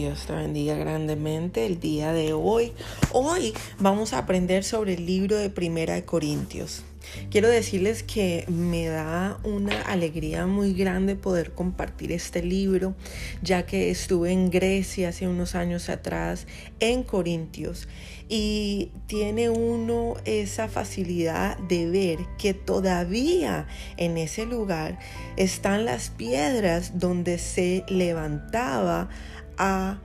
Dios 0.00 0.24
te 0.24 0.32
bendiga 0.32 0.76
grandemente 0.76 1.66
el 1.66 1.78
día 1.78 2.14
de 2.14 2.32
hoy. 2.32 2.72
Hoy 3.12 3.52
vamos 3.78 4.14
a 4.14 4.18
aprender 4.18 4.64
sobre 4.64 4.94
el 4.94 5.04
libro 5.04 5.36
de 5.36 5.50
Primera 5.50 5.92
de 5.92 6.06
Corintios. 6.06 6.84
Quiero 7.30 7.48
decirles 7.48 8.02
que 8.02 8.44
me 8.48 8.86
da 8.86 9.38
una 9.44 9.82
alegría 9.82 10.46
muy 10.46 10.72
grande 10.72 11.16
poder 11.16 11.52
compartir 11.52 12.12
este 12.12 12.42
libro, 12.42 12.94
ya 13.42 13.66
que 13.66 13.90
estuve 13.90 14.32
en 14.32 14.50
Grecia 14.50 15.10
hace 15.10 15.28
unos 15.28 15.54
años 15.54 15.90
atrás, 15.90 16.46
en 16.78 17.02
Corintios, 17.02 17.88
y 18.28 18.92
tiene 19.06 19.50
uno 19.50 20.14
esa 20.24 20.68
facilidad 20.68 21.58
de 21.58 21.90
ver 21.90 22.18
que 22.38 22.54
todavía 22.54 23.66
en 23.96 24.16
ese 24.16 24.46
lugar 24.46 24.98
están 25.36 25.84
las 25.84 26.10
piedras 26.10 26.98
donde 26.98 27.38
se 27.38 27.84
levantaba 27.88 29.08
a 29.60 29.98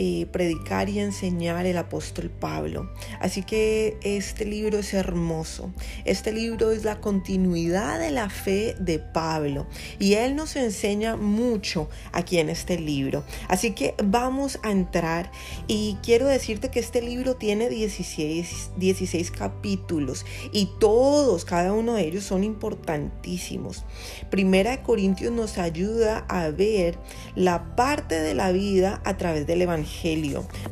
eh, 0.00 0.26
predicar 0.30 0.88
y 0.88 1.00
enseñar 1.00 1.66
el 1.66 1.76
apóstol 1.76 2.30
Pablo. 2.30 2.88
Así 3.18 3.42
que 3.42 3.98
este 4.02 4.44
libro 4.44 4.78
es 4.78 4.94
hermoso. 4.94 5.72
Este 6.04 6.30
libro 6.30 6.70
es 6.70 6.84
la 6.84 7.00
continuidad 7.00 7.98
de 7.98 8.12
la 8.12 8.30
fe 8.30 8.76
de 8.78 9.00
Pablo 9.00 9.66
y 9.98 10.14
él 10.14 10.36
nos 10.36 10.54
enseña 10.54 11.16
mucho 11.16 11.88
aquí 12.12 12.38
en 12.38 12.48
este 12.48 12.78
libro. 12.78 13.24
Así 13.48 13.72
que 13.72 13.96
vamos 14.04 14.60
a 14.62 14.70
entrar 14.70 15.32
y 15.66 15.96
quiero 16.00 16.28
decirte 16.28 16.70
que 16.70 16.78
este 16.78 17.02
libro 17.02 17.34
tiene 17.34 17.68
16, 17.68 18.70
16 18.76 19.32
capítulos 19.32 20.24
y 20.52 20.70
todos, 20.78 21.44
cada 21.44 21.72
uno 21.72 21.94
de 21.94 22.06
ellos 22.06 22.22
son 22.22 22.44
importantísimos. 22.44 23.84
Primera 24.30 24.70
de 24.70 24.82
Corintios 24.82 25.32
nos 25.32 25.58
ayuda 25.58 26.24
a 26.28 26.50
ver 26.50 26.96
la 27.34 27.74
parte 27.74 28.20
de 28.20 28.34
la 28.34 28.52
vida 28.52 29.02
a 29.04 29.16
través 29.16 29.44
del 29.48 29.62
Evangelio 29.62 29.87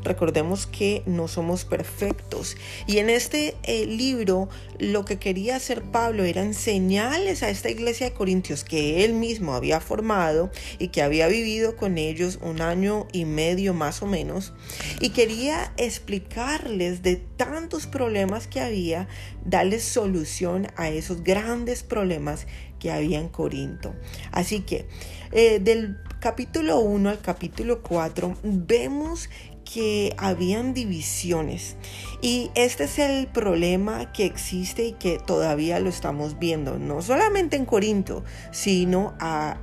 Recordemos 0.03 0.67
que 0.67 1.03
no 1.07 1.29
somos 1.29 1.65
perfectos. 1.65 2.57
Y 2.87 2.99
en 2.99 3.11
este 3.11 3.57
eh, 3.63 3.87
libro 3.87 4.49
lo 4.79 5.05
que 5.05 5.19
quería 5.19 5.57
hacer 5.57 5.83
Pablo 5.83 6.25
era 6.25 6.43
enseñarles 6.43 7.43
a 7.43 7.51
esta 7.51 7.71
iglesia 7.71 8.11
de 8.11 8.15
Corintios 8.15 8.65
que 8.65 9.05
él 9.05 9.15
mismo 9.15 9.55
había 9.55 9.81
formado 9.81 10.51
y 10.79 10.89
que 10.89 11.03
había 11.03 11.29
vivido 11.29 11.77
con 11.77 11.99
ellos 11.99 12.39
un 12.43 12.61
año 12.61 13.09
y 13.13 13.25
medio 13.25 13.75
más 13.75 14.03
o 14.03 14.07
menos. 14.07 14.53
Y 15.01 15.11
quería 15.11 15.73
explicarles 15.77 17.03
de 17.03 17.17
tantos 17.17 17.87
problemas 17.87 18.47
que 18.47 18.61
había, 18.61 19.09
darles 19.45 19.83
solución 19.85 20.69
a 20.77 20.89
esos 20.89 21.23
grandes 21.23 21.83
problemas 21.83 22.47
que 22.79 22.91
había 22.91 23.19
en 23.19 23.29
Corinto. 23.29 23.95
Así 24.33 24.61
que 24.61 24.87
eh, 25.33 25.59
del 25.59 25.97
capítulo 26.27 26.81
1 26.81 27.09
al 27.09 27.21
capítulo 27.21 27.83
4 27.83 28.39
vemos 28.43 29.31
que 29.65 30.13
habían 30.19 30.75
divisiones 30.75 31.77
y 32.21 32.51
este 32.57 32.83
es 32.83 32.99
el 32.99 33.29
problema 33.29 34.11
que 34.13 34.25
existe 34.25 34.87
y 34.87 34.93
que 34.95 35.21
todavía 35.25 35.79
lo 35.79 35.89
estamos 35.89 36.37
viendo, 36.41 36.81
no 36.81 37.01
solamente 37.01 37.55
en 37.55 37.65
Corinto, 37.65 38.25
sino 38.51 39.15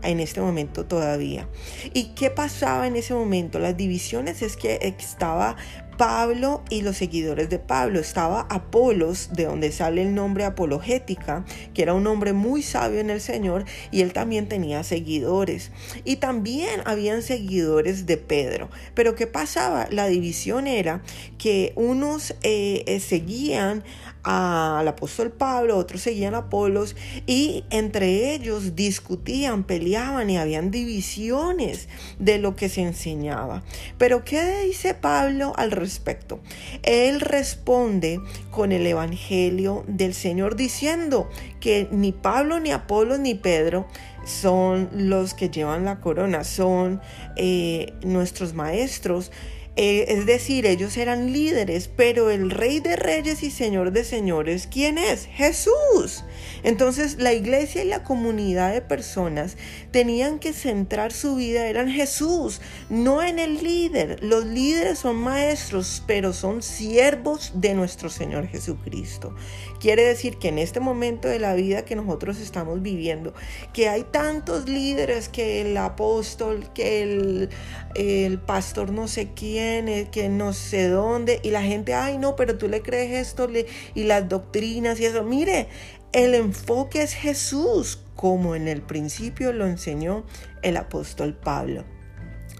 en 0.04 0.22
este 0.22 0.40
momento 0.40 0.86
todavía. 0.86 1.50
¿Y 1.94 2.14
qué 2.16 2.30
pasaba 2.30 2.88
en 2.88 2.96
ese 2.96 3.14
momento? 3.14 3.60
Las 3.60 3.76
divisiones 3.76 4.42
es 4.42 4.56
que 4.56 4.96
estaba 4.98 5.58
Pablo 5.98 6.64
y 6.70 6.82
los 6.82 6.98
seguidores 6.98 7.50
de 7.50 7.60
Pablo. 7.60 8.00
Estaba 8.00 8.42
Apolos, 8.50 9.30
de 9.34 9.46
donde 9.46 9.72
sale 9.72 10.02
el 10.02 10.16
nombre 10.16 10.44
apologética, 10.44 11.46
que 11.74 11.82
era 11.82 11.94
un 11.94 12.08
hombre 12.08 12.34
muy 12.34 12.64
sabio 12.64 13.00
en 13.00 13.10
el 13.10 13.22
Señor, 13.22 13.66
y 13.92 14.02
él 14.02 14.14
también 14.14 14.48
tenía 14.48 14.84
seguidores. 14.84 15.72
Y 16.04 16.18
también 16.18 16.82
habían 16.86 17.22
seguidores 17.22 18.06
de 18.06 18.18
Pedro. 18.18 18.70
Pero 18.94 19.16
¿qué 19.16 19.28
pasaba? 19.28 19.88
La 19.90 20.08
división 20.08 20.68
era 20.68 21.02
que 21.38 21.74
unos 21.76 22.36
eh, 22.44 22.84
eh, 22.88 23.00
seguían 23.00 23.84
al 24.24 24.88
apóstol 24.88 25.32
Pablo, 25.32 25.78
otros 25.78 26.02
seguían 26.02 26.36
a 26.36 26.40
Apolos 26.40 26.96
y 27.28 27.66
entre 27.70 28.34
ellos 28.34 28.76
discutían, 28.76 29.64
peleaban 29.64 30.30
y 30.30 30.38
habían 30.38 30.72
divisiones 30.72 31.90
de 32.20 32.40
lo 32.40 32.56
que 32.56 32.70
se 32.70 32.82
enseñaba. 32.82 33.64
Pero 33.98 34.24
¿qué 34.24 34.64
dice 34.66 34.94
Pablo 34.94 35.54
al 35.58 35.72
respecto? 35.72 36.40
Él 36.84 37.20
responde 37.20 38.20
con 38.52 38.72
el 38.72 38.88
Evangelio 38.88 39.84
del 39.88 40.14
Señor 40.14 40.56
diciendo 40.56 41.30
que 41.60 41.88
ni 41.92 42.12
Pablo, 42.12 42.60
ni 42.60 42.72
Apolos, 42.72 43.20
ni 43.20 43.36
Pedro 43.36 43.88
son 44.26 44.90
los 44.94 45.34
que 45.34 45.50
llevan 45.50 45.86
la 45.86 46.00
corona, 46.00 46.44
son 46.44 47.02
eh, 47.36 47.94
nuestros 48.04 48.54
maestros. 48.54 49.32
Eh, 49.76 50.06
es 50.10 50.28
decir, 50.28 50.68
ellos 50.68 50.98
eran 50.98 51.34
líderes, 51.34 51.88
pero 51.88 52.30
el 52.30 52.52
rey 52.52 52.80
de 52.80 52.96
reyes 52.96 53.42
y 53.42 53.50
señor 53.50 53.92
de 53.92 54.04
señores, 54.04 54.68
¿quién 54.72 55.00
es? 55.00 55.26
Jesús. 55.26 56.24
Entonces 56.62 57.18
la 57.18 57.34
iglesia 57.34 57.84
y 57.84 57.88
la 57.88 58.04
comunidad 58.04 58.72
de 58.72 58.82
personas 58.82 59.58
tenían 59.90 60.38
que 60.38 60.54
centrar 60.54 61.12
su 61.12 61.36
vida 61.38 61.68
en 61.68 61.90
Jesús, 61.90 62.62
no 62.92 63.24
en 63.24 63.40
el 63.40 63.64
líder. 63.64 64.24
Los 64.24 64.46
líderes 64.46 65.00
son 65.00 65.16
maestros, 65.16 66.04
pero 66.06 66.34
son 66.34 66.62
siervos 66.62 67.54
de 67.56 67.74
nuestro 67.74 68.12
Señor 68.12 68.48
Jesucristo. 68.48 69.36
Quiere 69.80 70.04
decir 70.04 70.38
que 70.38 70.50
en 70.50 70.60
este 70.60 70.80
momento 70.80 71.28
de 71.28 71.40
la 71.40 71.56
vida 71.56 71.84
que 71.84 71.96
nosotros 71.96 72.40
estamos 72.40 72.82
viviendo, 72.84 73.34
que 73.74 73.90
hay 73.90 74.04
tantos 74.04 74.70
líderes 74.70 75.30
que 75.30 75.62
el 75.62 75.76
apóstol, 75.78 76.70
que 76.74 77.02
el, 77.02 77.50
el 77.96 78.40
pastor 78.40 78.92
no 78.92 79.08
sé 79.08 79.30
quién, 79.36 79.63
eh, 79.88 80.10
que 80.12 80.30
no 80.30 80.54
sé 80.54 80.88
dónde, 80.88 81.40
y 81.44 81.52
la 81.52 81.62
gente, 81.62 81.94
ay 81.94 82.18
no, 82.18 82.36
pero 82.36 82.58
tú 82.58 82.68
le 82.68 82.82
crees 82.82 83.28
esto 83.28 83.50
y 83.94 84.04
las 84.04 84.30
doctrinas 84.30 85.00
y 85.00 85.06
eso. 85.06 85.24
Mire, 85.24 85.68
el 86.12 86.36
enfoque 86.36 87.02
es 87.02 87.14
Jesús, 87.14 88.00
como 88.16 88.56
en 88.56 88.68
el 88.68 88.82
principio 88.82 89.52
lo 89.54 89.66
enseñó 89.66 90.26
el 90.62 90.78
apóstol 90.78 91.34
Pablo. 91.34 91.86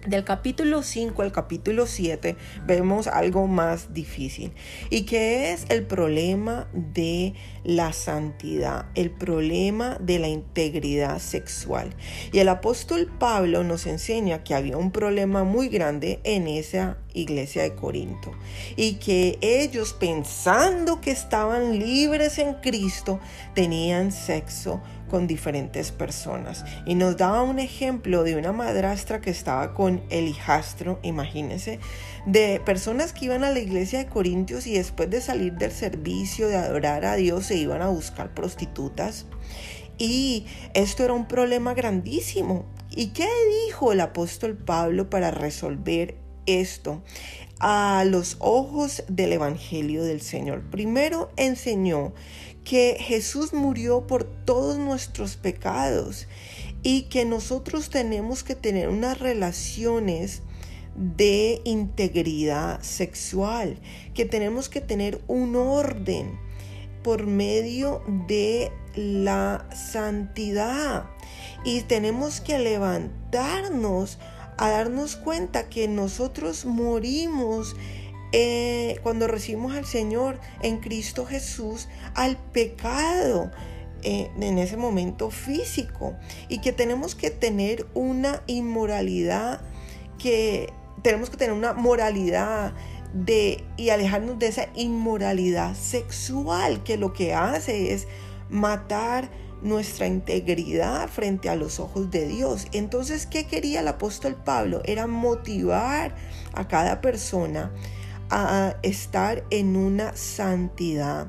Del 0.06 0.26
capítulo 0.26 0.84
5 0.84 1.22
al 1.22 1.32
capítulo 1.32 1.88
7 1.88 2.36
vemos 2.68 3.08
algo 3.08 3.48
más 3.48 3.94
difícil 3.94 4.52
y 4.90 5.04
que 5.04 5.54
es 5.54 5.66
el 5.70 5.86
problema 5.86 6.68
de 6.74 7.36
la 7.64 7.94
santidad, 7.94 8.88
el 8.96 9.12
problema 9.12 9.98
de 10.02 10.20
la 10.20 10.28
integridad 10.28 11.20
sexual. 11.20 11.96
Y 12.34 12.40
el 12.40 12.50
apóstol 12.50 13.10
Pablo 13.18 13.64
nos 13.64 13.88
enseña 13.88 14.44
que 14.44 14.56
había 14.56 14.76
un 14.76 14.92
problema 14.92 15.46
muy 15.46 15.70
grande 15.70 16.20
en 16.26 16.50
esa 16.50 16.98
iglesia 17.14 17.64
de 17.64 17.76
Corinto 17.76 18.32
y 18.76 18.96
que 18.96 19.38
ellos 19.42 19.94
pensando 19.94 21.02
que 21.02 21.12
estaban 21.12 21.80
libres 21.80 22.38
en 22.40 22.56
Cristo 22.56 23.20
tenían 23.54 24.12
sexo 24.12 24.82
con 25.14 25.28
diferentes 25.28 25.92
personas. 25.92 26.66
Y 26.88 26.96
nos 26.96 27.18
daba 27.18 27.44
un 27.44 27.60
ejemplo 27.60 28.24
de 28.24 28.36
una 28.36 28.52
madrastra 28.52 29.22
que 29.22 29.30
estaba 29.30 29.76
con 29.76 30.02
el 30.10 30.28
hijastro, 30.28 31.00
imagínense, 31.04 31.80
de 32.26 32.60
personas 32.66 33.14
que 33.14 33.26
iban 33.26 33.44
a 33.44 33.52
la 33.52 33.60
iglesia 33.60 34.00
de 34.00 34.08
Corintios 34.08 34.66
y 34.66 34.74
después 34.74 35.12
de 35.12 35.22
salir 35.22 35.54
del 35.54 35.72
servicio, 35.72 36.48
de 36.48 36.56
adorar 36.56 37.06
a 37.06 37.16
Dios, 37.16 37.46
se 37.46 37.58
iban 37.58 37.84
a 37.84 37.90
buscar 37.90 38.34
prostitutas. 38.34 39.28
Y 40.00 40.48
esto 40.74 41.04
era 41.04 41.14
un 41.14 41.28
problema 41.28 41.76
grandísimo. 41.76 42.66
¿Y 42.90 43.08
qué 43.08 43.28
dijo 43.68 43.92
el 43.92 44.02
apóstol 44.02 44.58
Pablo 44.58 45.12
para 45.12 45.30
resolver 45.30 46.23
esto? 46.46 47.02
A 47.60 48.04
los 48.06 48.38
ojos 48.40 49.04
del 49.08 49.34
Evangelio 49.34 50.04
del 50.04 50.22
Señor. 50.22 50.64
Primero 50.70 51.32
enseñó 51.38 52.14
que 52.64 52.98
Jesús 53.00 53.54
murió 53.54 54.08
por 54.08 54.24
todos 54.24 54.78
nuestros 54.78 55.36
pecados 55.36 56.28
y 56.82 57.04
que 57.04 57.26
nosotros 57.26 57.90
tenemos 57.90 58.44
que 58.44 58.56
tener 58.56 58.90
unas 58.90 59.20
relaciones 59.20 60.42
de 60.96 61.62
integridad 61.64 62.82
sexual, 62.82 63.80
que 64.14 64.26
tenemos 64.26 64.70
que 64.70 64.82
tener 64.82 65.22
un 65.28 65.56
orden 65.56 66.40
por 67.04 67.26
medio 67.26 68.02
de 68.28 68.72
la 68.96 69.68
santidad 69.74 71.06
y 71.66 71.82
tenemos 71.82 72.42
que 72.42 72.60
levantarnos 72.60 74.20
a 74.58 74.70
darnos 74.70 75.16
cuenta 75.16 75.70
que 75.70 75.88
nosotros 75.88 76.66
morimos 76.66 77.76
eh, 78.32 79.00
cuando 79.04 79.28
recibimos 79.28 79.76
al 79.76 79.86
Señor 79.86 80.40
en 80.62 80.80
Cristo 80.80 81.26
Jesús 81.26 81.88
al 82.16 82.38
pecado 82.38 83.52
eh, 84.02 84.30
en 84.40 84.58
ese 84.58 84.76
momento 84.76 85.30
físico. 85.30 86.16
Y 86.50 86.60
que 86.60 86.74
tenemos 86.74 87.16
que 87.16 87.30
tener 87.30 87.86
una 87.94 88.42
inmoralidad 88.48 89.62
que 90.18 90.74
tenemos 91.04 91.30
que 91.30 91.38
tener 91.38 91.54
una 91.54 91.74
moralidad 91.74 92.74
de 93.14 93.64
y 93.78 93.90
alejarnos 93.90 94.40
de 94.40 94.48
esa 94.48 94.68
inmoralidad 94.76 95.76
sexual 95.76 96.84
que 96.84 96.98
lo 96.98 97.14
que 97.14 97.34
hace 97.34 97.94
es 97.94 98.08
matar 98.50 99.30
nuestra 99.64 100.08
integridad 100.08 101.08
frente 101.10 101.50
a 101.50 101.56
los 101.56 101.80
ojos 101.80 102.12
de 102.12 102.28
Dios. 102.28 102.68
Entonces, 102.72 103.26
¿qué 103.26 103.48
quería 103.48 103.80
el 103.80 103.88
apóstol 103.88 104.36
Pablo? 104.36 104.82
Era 104.86 105.08
motivar 105.08 106.16
a 106.54 106.68
cada 106.68 107.02
persona 107.02 107.72
a 108.30 108.76
estar 108.84 109.44
en 109.50 109.76
una 109.76 110.16
santidad 110.16 111.28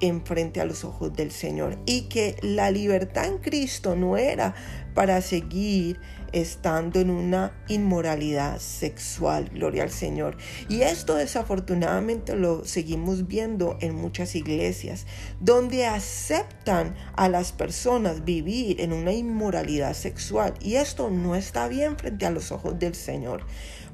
en 0.00 0.24
frente 0.26 0.60
a 0.60 0.64
los 0.64 0.84
ojos 0.84 1.14
del 1.14 1.30
Señor 1.30 1.78
y 1.86 2.02
que 2.02 2.36
la 2.42 2.70
libertad 2.70 3.26
en 3.26 3.38
Cristo 3.38 3.94
no 3.94 4.16
era 4.16 4.54
para 4.94 5.20
seguir 5.20 6.00
estando 6.32 7.00
en 7.00 7.10
una 7.10 7.52
inmoralidad 7.68 8.58
sexual, 8.58 9.50
gloria 9.50 9.82
al 9.82 9.90
Señor. 9.90 10.36
Y 10.68 10.82
esto 10.82 11.14
desafortunadamente 11.14 12.36
lo 12.36 12.64
seguimos 12.64 13.26
viendo 13.26 13.76
en 13.80 13.94
muchas 13.94 14.34
iglesias, 14.34 15.06
donde 15.40 15.86
aceptan 15.86 16.94
a 17.14 17.28
las 17.28 17.52
personas 17.52 18.24
vivir 18.24 18.80
en 18.80 18.92
una 18.92 19.12
inmoralidad 19.12 19.94
sexual. 19.94 20.54
Y 20.60 20.76
esto 20.76 21.10
no 21.10 21.34
está 21.34 21.68
bien 21.68 21.96
frente 21.96 22.26
a 22.26 22.30
los 22.30 22.52
ojos 22.52 22.78
del 22.78 22.94
Señor 22.94 23.44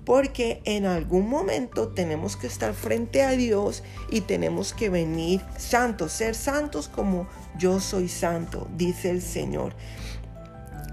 porque 0.08 0.62
en 0.64 0.86
algún 0.86 1.28
momento 1.28 1.88
tenemos 1.88 2.38
que 2.38 2.46
estar 2.46 2.72
frente 2.72 3.22
a 3.22 3.32
Dios 3.32 3.82
y 4.10 4.22
tenemos 4.22 4.72
que 4.72 4.88
venir 4.88 5.42
santos, 5.58 6.12
ser 6.12 6.34
santos 6.34 6.88
como 6.88 7.28
yo 7.58 7.78
soy 7.78 8.08
santo, 8.08 8.66
dice 8.74 9.10
el 9.10 9.20
Señor. 9.20 9.74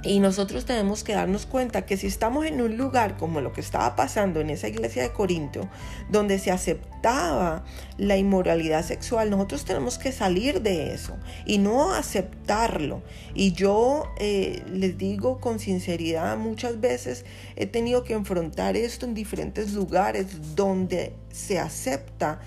Y 0.06 0.20
nosotros 0.20 0.66
tenemos 0.66 1.04
que 1.04 1.14
darnos 1.14 1.48
cuenta 1.48 1.86
que 1.86 1.98
si 1.98 2.06
estamos 2.06 2.46
en 2.46 2.62
un 2.62 2.78
lugar 2.78 3.18
como 3.18 3.42
lo 3.42 3.54
que 3.54 3.62
estaba 3.62 3.96
pasando 3.96 4.40
en 4.40 4.52
esa 4.52 4.68
iglesia 4.68 5.02
de 5.02 5.12
Corinto, 5.12 5.68
donde 6.10 6.38
se 6.38 6.52
aceptaba 6.52 7.64
la 7.98 8.16
inmoralidad 8.16 8.86
sexual, 8.86 9.32
nosotros 9.32 9.66
tenemos 9.66 9.98
que 9.98 10.12
salir 10.12 10.62
de 10.62 10.94
eso 10.94 11.18
y 11.46 11.58
no 11.58 11.94
aceptarlo. 11.94 13.02
Y 13.34 13.54
yo 13.54 14.04
eh, 14.20 14.64
les 14.72 14.98
digo 14.98 15.40
con 15.40 15.60
sinceridad, 15.60 16.38
muchas 16.38 16.80
veces 16.80 17.26
he 17.56 17.66
tenido 17.66 18.04
que 18.04 18.14
enfrentar 18.14 18.78
esto 18.78 19.08
en 19.08 19.16
diferentes 19.16 19.74
lugares 19.74 20.56
donde 20.56 21.14
se 21.32 21.58
acepta 21.58 22.40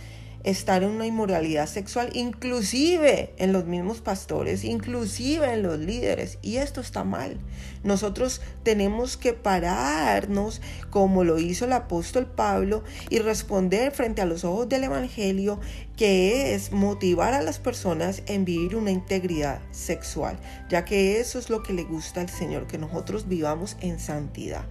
estar 0.49 0.83
en 0.83 0.91
una 0.91 1.07
inmoralidad 1.07 1.67
sexual, 1.67 2.09
inclusive 2.15 3.35
en 3.37 3.53
los 3.53 3.67
mismos 3.67 4.01
pastores, 4.01 4.65
inclusive 4.65 5.53
en 5.53 5.63
los 5.63 5.79
líderes. 5.79 6.39
Y 6.41 6.57
esto 6.57 6.81
está 6.81 7.05
mal. 7.05 7.39
Nosotros 7.85 8.41
tenemos 8.63 9.19
que 9.19 9.35
pararnos 9.35 10.63
como 10.89 11.23
lo 11.23 11.39
hizo 11.39 11.67
el 11.67 11.73
apóstol 11.75 12.27
Pablo 12.27 12.83
y 13.11 13.19
responder 13.19 13.93
frente 13.93 14.23
a 14.23 14.27
los 14.27 14.43
ojos 14.45 14.69
del 14.71 14.85
Evangelio, 14.85 15.61
que 15.99 16.55
es 16.55 16.73
motivar 16.73 17.35
a 17.35 17.43
las 17.43 17.59
personas 17.59 18.23
en 18.27 18.47
vivir 18.47 18.75
una 18.75 18.91
integridad 18.91 19.61
sexual, 19.71 20.39
ya 20.71 20.87
que 20.87 21.21
eso 21.21 21.39
es 21.39 21.51
lo 21.51 21.63
que 21.63 21.75
le 21.75 21.85
gusta 21.85 22.23
al 22.23 22.31
Señor, 22.31 22.67
que 22.67 22.79
nosotros 22.79 23.29
vivamos 23.29 23.77
en 23.81 24.01
santidad. 24.01 24.65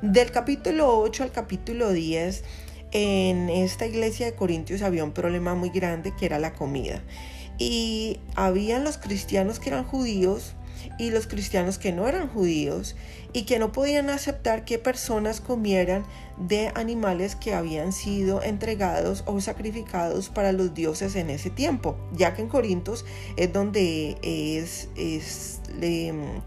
Del 0.00 0.30
capítulo 0.30 0.98
8 0.98 1.24
al 1.24 1.32
capítulo 1.32 1.92
10 1.92 2.42
en 2.92 3.48
esta 3.48 3.86
iglesia 3.86 4.26
de 4.26 4.34
Corintios 4.34 4.82
había 4.82 5.04
un 5.04 5.12
problema 5.12 5.54
muy 5.54 5.70
grande 5.70 6.14
que 6.16 6.26
era 6.26 6.38
la 6.38 6.52
comida. 6.52 7.02
Y 7.58 8.20
habían 8.36 8.84
los 8.84 8.98
cristianos 8.98 9.60
que 9.60 9.68
eran 9.70 9.84
judíos 9.84 10.54
y 10.98 11.10
los 11.10 11.26
cristianos 11.26 11.78
que 11.78 11.92
no 11.92 12.08
eran 12.08 12.28
judíos 12.28 12.96
y 13.32 13.42
que 13.44 13.58
no 13.58 13.72
podían 13.72 14.10
aceptar 14.10 14.64
que 14.64 14.78
personas 14.78 15.40
comieran 15.40 16.04
de 16.38 16.72
animales 16.74 17.36
que 17.36 17.54
habían 17.54 17.92
sido 17.92 18.42
entregados 18.42 19.22
o 19.26 19.40
sacrificados 19.40 20.28
para 20.28 20.52
los 20.52 20.74
dioses 20.74 21.16
en 21.16 21.30
ese 21.30 21.50
tiempo, 21.50 21.96
ya 22.12 22.34
que 22.34 22.42
en 22.42 22.48
Corintios 22.48 23.04
es 23.36 23.52
donde 23.52 24.16
es, 24.22 24.88
es 24.96 25.60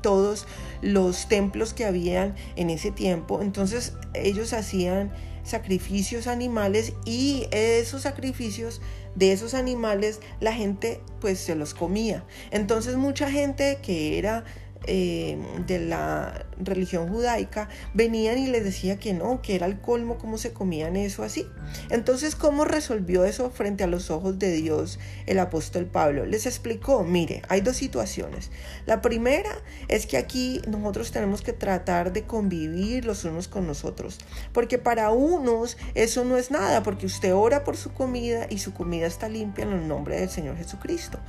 todos 0.01 0.47
los 0.81 1.27
templos 1.27 1.73
que 1.73 1.85
habían 1.85 2.35
en 2.55 2.69
ese 2.69 2.91
tiempo, 2.91 3.41
entonces 3.41 3.93
ellos 4.13 4.53
hacían 4.53 5.11
sacrificios 5.43 6.27
animales 6.27 6.93
y 7.05 7.47
esos 7.51 8.01
sacrificios 8.03 8.81
de 9.15 9.31
esos 9.31 9.53
animales 9.53 10.19
la 10.39 10.53
gente 10.53 11.01
pues 11.19 11.39
se 11.39 11.55
los 11.55 11.73
comía. 11.73 12.25
Entonces 12.51 12.95
mucha 12.95 13.29
gente 13.29 13.79
que 13.81 14.17
era 14.17 14.43
eh, 14.85 15.37
de 15.65 15.79
la 15.79 16.45
religión 16.57 17.07
judaica 17.09 17.69
venían 17.93 18.37
y 18.37 18.47
les 18.47 18.63
decía 18.63 18.97
que 18.97 19.13
no, 19.13 19.41
que 19.41 19.55
era 19.55 19.65
el 19.65 19.79
colmo 19.79 20.17
cómo 20.17 20.37
se 20.37 20.53
comían 20.53 20.95
eso 20.95 21.23
así. 21.23 21.47
Entonces, 21.89 22.35
¿cómo 22.35 22.65
resolvió 22.65 23.25
eso 23.25 23.49
frente 23.49 23.83
a 23.83 23.87
los 23.87 24.11
ojos 24.11 24.39
de 24.39 24.51
Dios 24.51 24.99
el 25.25 25.39
apóstol 25.39 25.85
Pablo? 25.85 26.25
Les 26.25 26.45
explicó, 26.45 27.03
mire, 27.03 27.41
hay 27.49 27.61
dos 27.61 27.77
situaciones. 27.77 28.51
La 28.85 29.01
primera 29.01 29.51
es 29.87 30.05
que 30.05 30.17
aquí 30.17 30.61
nosotros 30.67 31.11
tenemos 31.11 31.41
que 31.41 31.53
tratar 31.53 32.13
de 32.13 32.23
convivir 32.23 33.05
los 33.05 33.23
unos 33.23 33.47
con 33.47 33.67
nosotros, 33.67 34.19
porque 34.51 34.77
para 34.77 35.11
unos 35.11 35.77
eso 35.95 36.25
no 36.25 36.37
es 36.37 36.51
nada, 36.51 36.83
porque 36.83 37.05
usted 37.05 37.33
ora 37.33 37.63
por 37.63 37.77
su 37.77 37.93
comida 37.93 38.47
y 38.49 38.59
su 38.59 38.73
comida 38.73 39.07
está 39.07 39.29
limpia 39.29 39.63
en 39.63 39.73
el 39.73 39.87
nombre 39.87 40.19
del 40.19 40.29
Señor 40.29 40.57
Jesucristo. 40.57 41.19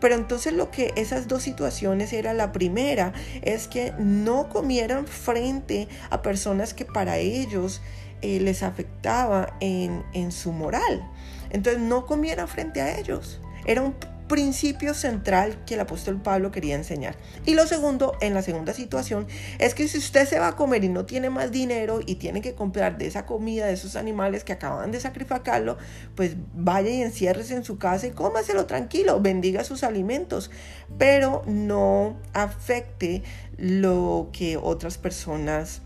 Pero 0.00 0.14
entonces 0.14 0.52
lo 0.52 0.70
que 0.70 0.92
esas 0.96 1.28
dos 1.28 1.42
situaciones 1.42 2.12
era 2.12 2.34
la 2.34 2.52
primera, 2.52 3.12
es 3.42 3.68
que 3.68 3.92
no 3.98 4.48
comieran 4.74 5.06
frente 5.06 5.86
a 6.10 6.20
personas 6.20 6.74
que 6.74 6.84
para 6.84 7.18
ellos 7.18 7.80
eh, 8.22 8.40
les 8.40 8.64
afectaba 8.64 9.56
en, 9.60 10.02
en 10.14 10.32
su 10.32 10.50
moral. 10.50 11.08
Entonces 11.50 11.80
no 11.80 12.06
comieran 12.06 12.48
frente 12.48 12.80
a 12.80 12.98
ellos. 12.98 13.40
Era 13.66 13.82
un 13.82 13.94
principio 14.28 14.94
central 14.94 15.64
que 15.64 15.74
el 15.74 15.80
apóstol 15.80 16.20
Pablo 16.20 16.50
quería 16.50 16.74
enseñar. 16.74 17.16
Y 17.44 17.54
lo 17.54 17.66
segundo, 17.66 18.16
en 18.20 18.34
la 18.34 18.42
segunda 18.42 18.72
situación, 18.72 19.26
es 19.58 19.74
que 19.74 19.88
si 19.88 19.98
usted 19.98 20.26
se 20.26 20.38
va 20.38 20.48
a 20.48 20.56
comer 20.56 20.84
y 20.84 20.88
no 20.88 21.06
tiene 21.06 21.30
más 21.30 21.52
dinero 21.52 22.00
y 22.04 22.16
tiene 22.16 22.40
que 22.40 22.54
comprar 22.54 22.98
de 22.98 23.06
esa 23.06 23.26
comida, 23.26 23.66
de 23.66 23.74
esos 23.74 23.96
animales 23.96 24.44
que 24.44 24.52
acaban 24.52 24.90
de 24.90 25.00
sacrificarlo, 25.00 25.76
pues 26.14 26.36
vaya 26.54 26.90
y 26.90 27.02
enciérrese 27.02 27.54
en 27.54 27.64
su 27.64 27.78
casa 27.78 28.06
y 28.06 28.10
cómaselo 28.10 28.66
tranquilo, 28.66 29.20
bendiga 29.20 29.64
sus 29.64 29.84
alimentos, 29.84 30.50
pero 30.98 31.42
no 31.46 32.16
afecte 32.32 33.22
lo 33.56 34.30
que 34.32 34.56
otras 34.56 34.98
personas 34.98 35.82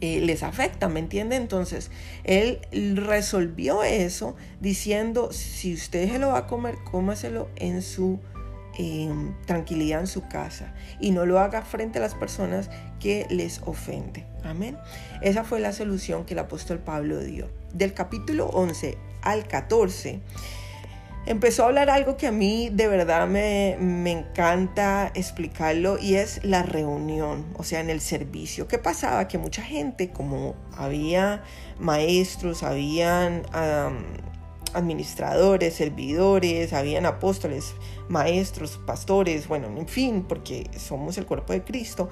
eh, 0.00 0.20
les 0.20 0.42
afecta, 0.42 0.88
¿me 0.88 1.00
entiende? 1.00 1.36
Entonces, 1.36 1.90
él 2.24 2.60
resolvió 2.96 3.82
eso 3.82 4.36
diciendo, 4.60 5.32
si 5.32 5.74
usted 5.74 6.10
se 6.10 6.18
lo 6.18 6.28
va 6.28 6.38
a 6.38 6.46
comer, 6.46 6.76
cómaselo 6.90 7.48
en 7.56 7.82
su 7.82 8.18
em, 8.78 9.34
tranquilidad 9.46 10.00
en 10.00 10.06
su 10.06 10.28
casa 10.28 10.74
y 11.00 11.10
no 11.10 11.26
lo 11.26 11.40
haga 11.40 11.62
frente 11.62 11.98
a 11.98 12.02
las 12.02 12.14
personas 12.14 12.70
que 13.00 13.26
les 13.30 13.60
ofende. 13.64 14.26
Amén. 14.44 14.76
Esa 15.22 15.44
fue 15.44 15.60
la 15.60 15.72
solución 15.72 16.24
que 16.24 16.34
el 16.34 16.40
apóstol 16.40 16.78
Pablo 16.78 17.20
dio. 17.20 17.48
Del 17.72 17.94
capítulo 17.94 18.46
11 18.46 18.96
al 19.22 19.46
14 19.46 20.20
empezó 21.26 21.64
a 21.64 21.66
hablar 21.66 21.90
algo 21.90 22.16
que 22.16 22.28
a 22.28 22.32
mí 22.32 22.70
de 22.72 22.86
verdad 22.86 23.26
me, 23.26 23.74
encanta 24.10 25.10
explicarlo 25.14 25.98
y 25.98 26.14
es 26.14 26.42
la 26.44 26.62
reunión, 26.62 27.44
o 27.56 27.64
sea, 27.64 27.80
en 27.80 27.90
el 27.90 28.00
servicio. 28.00 28.68
¿Qué 28.68 28.78
pasaba? 28.78 29.28
Que 29.28 29.36
mucha 29.36 29.62
gente, 29.62 30.10
como 30.10 30.54
había 30.76 31.42
maestros, 31.78 32.62
habían 32.62 33.42
administradores, 34.72 35.74
servidores, 35.74 36.72
habían 36.72 37.06
apóstoles, 37.06 37.74
maestros, 38.08 38.78
pastores, 38.86 39.48
bueno, 39.48 39.68
en 39.76 39.88
fin, 39.88 40.24
porque 40.28 40.70
somos 40.78 41.18
el 41.18 41.26
cuerpo 41.26 41.52
de 41.52 41.64
Cristo, 41.64 42.08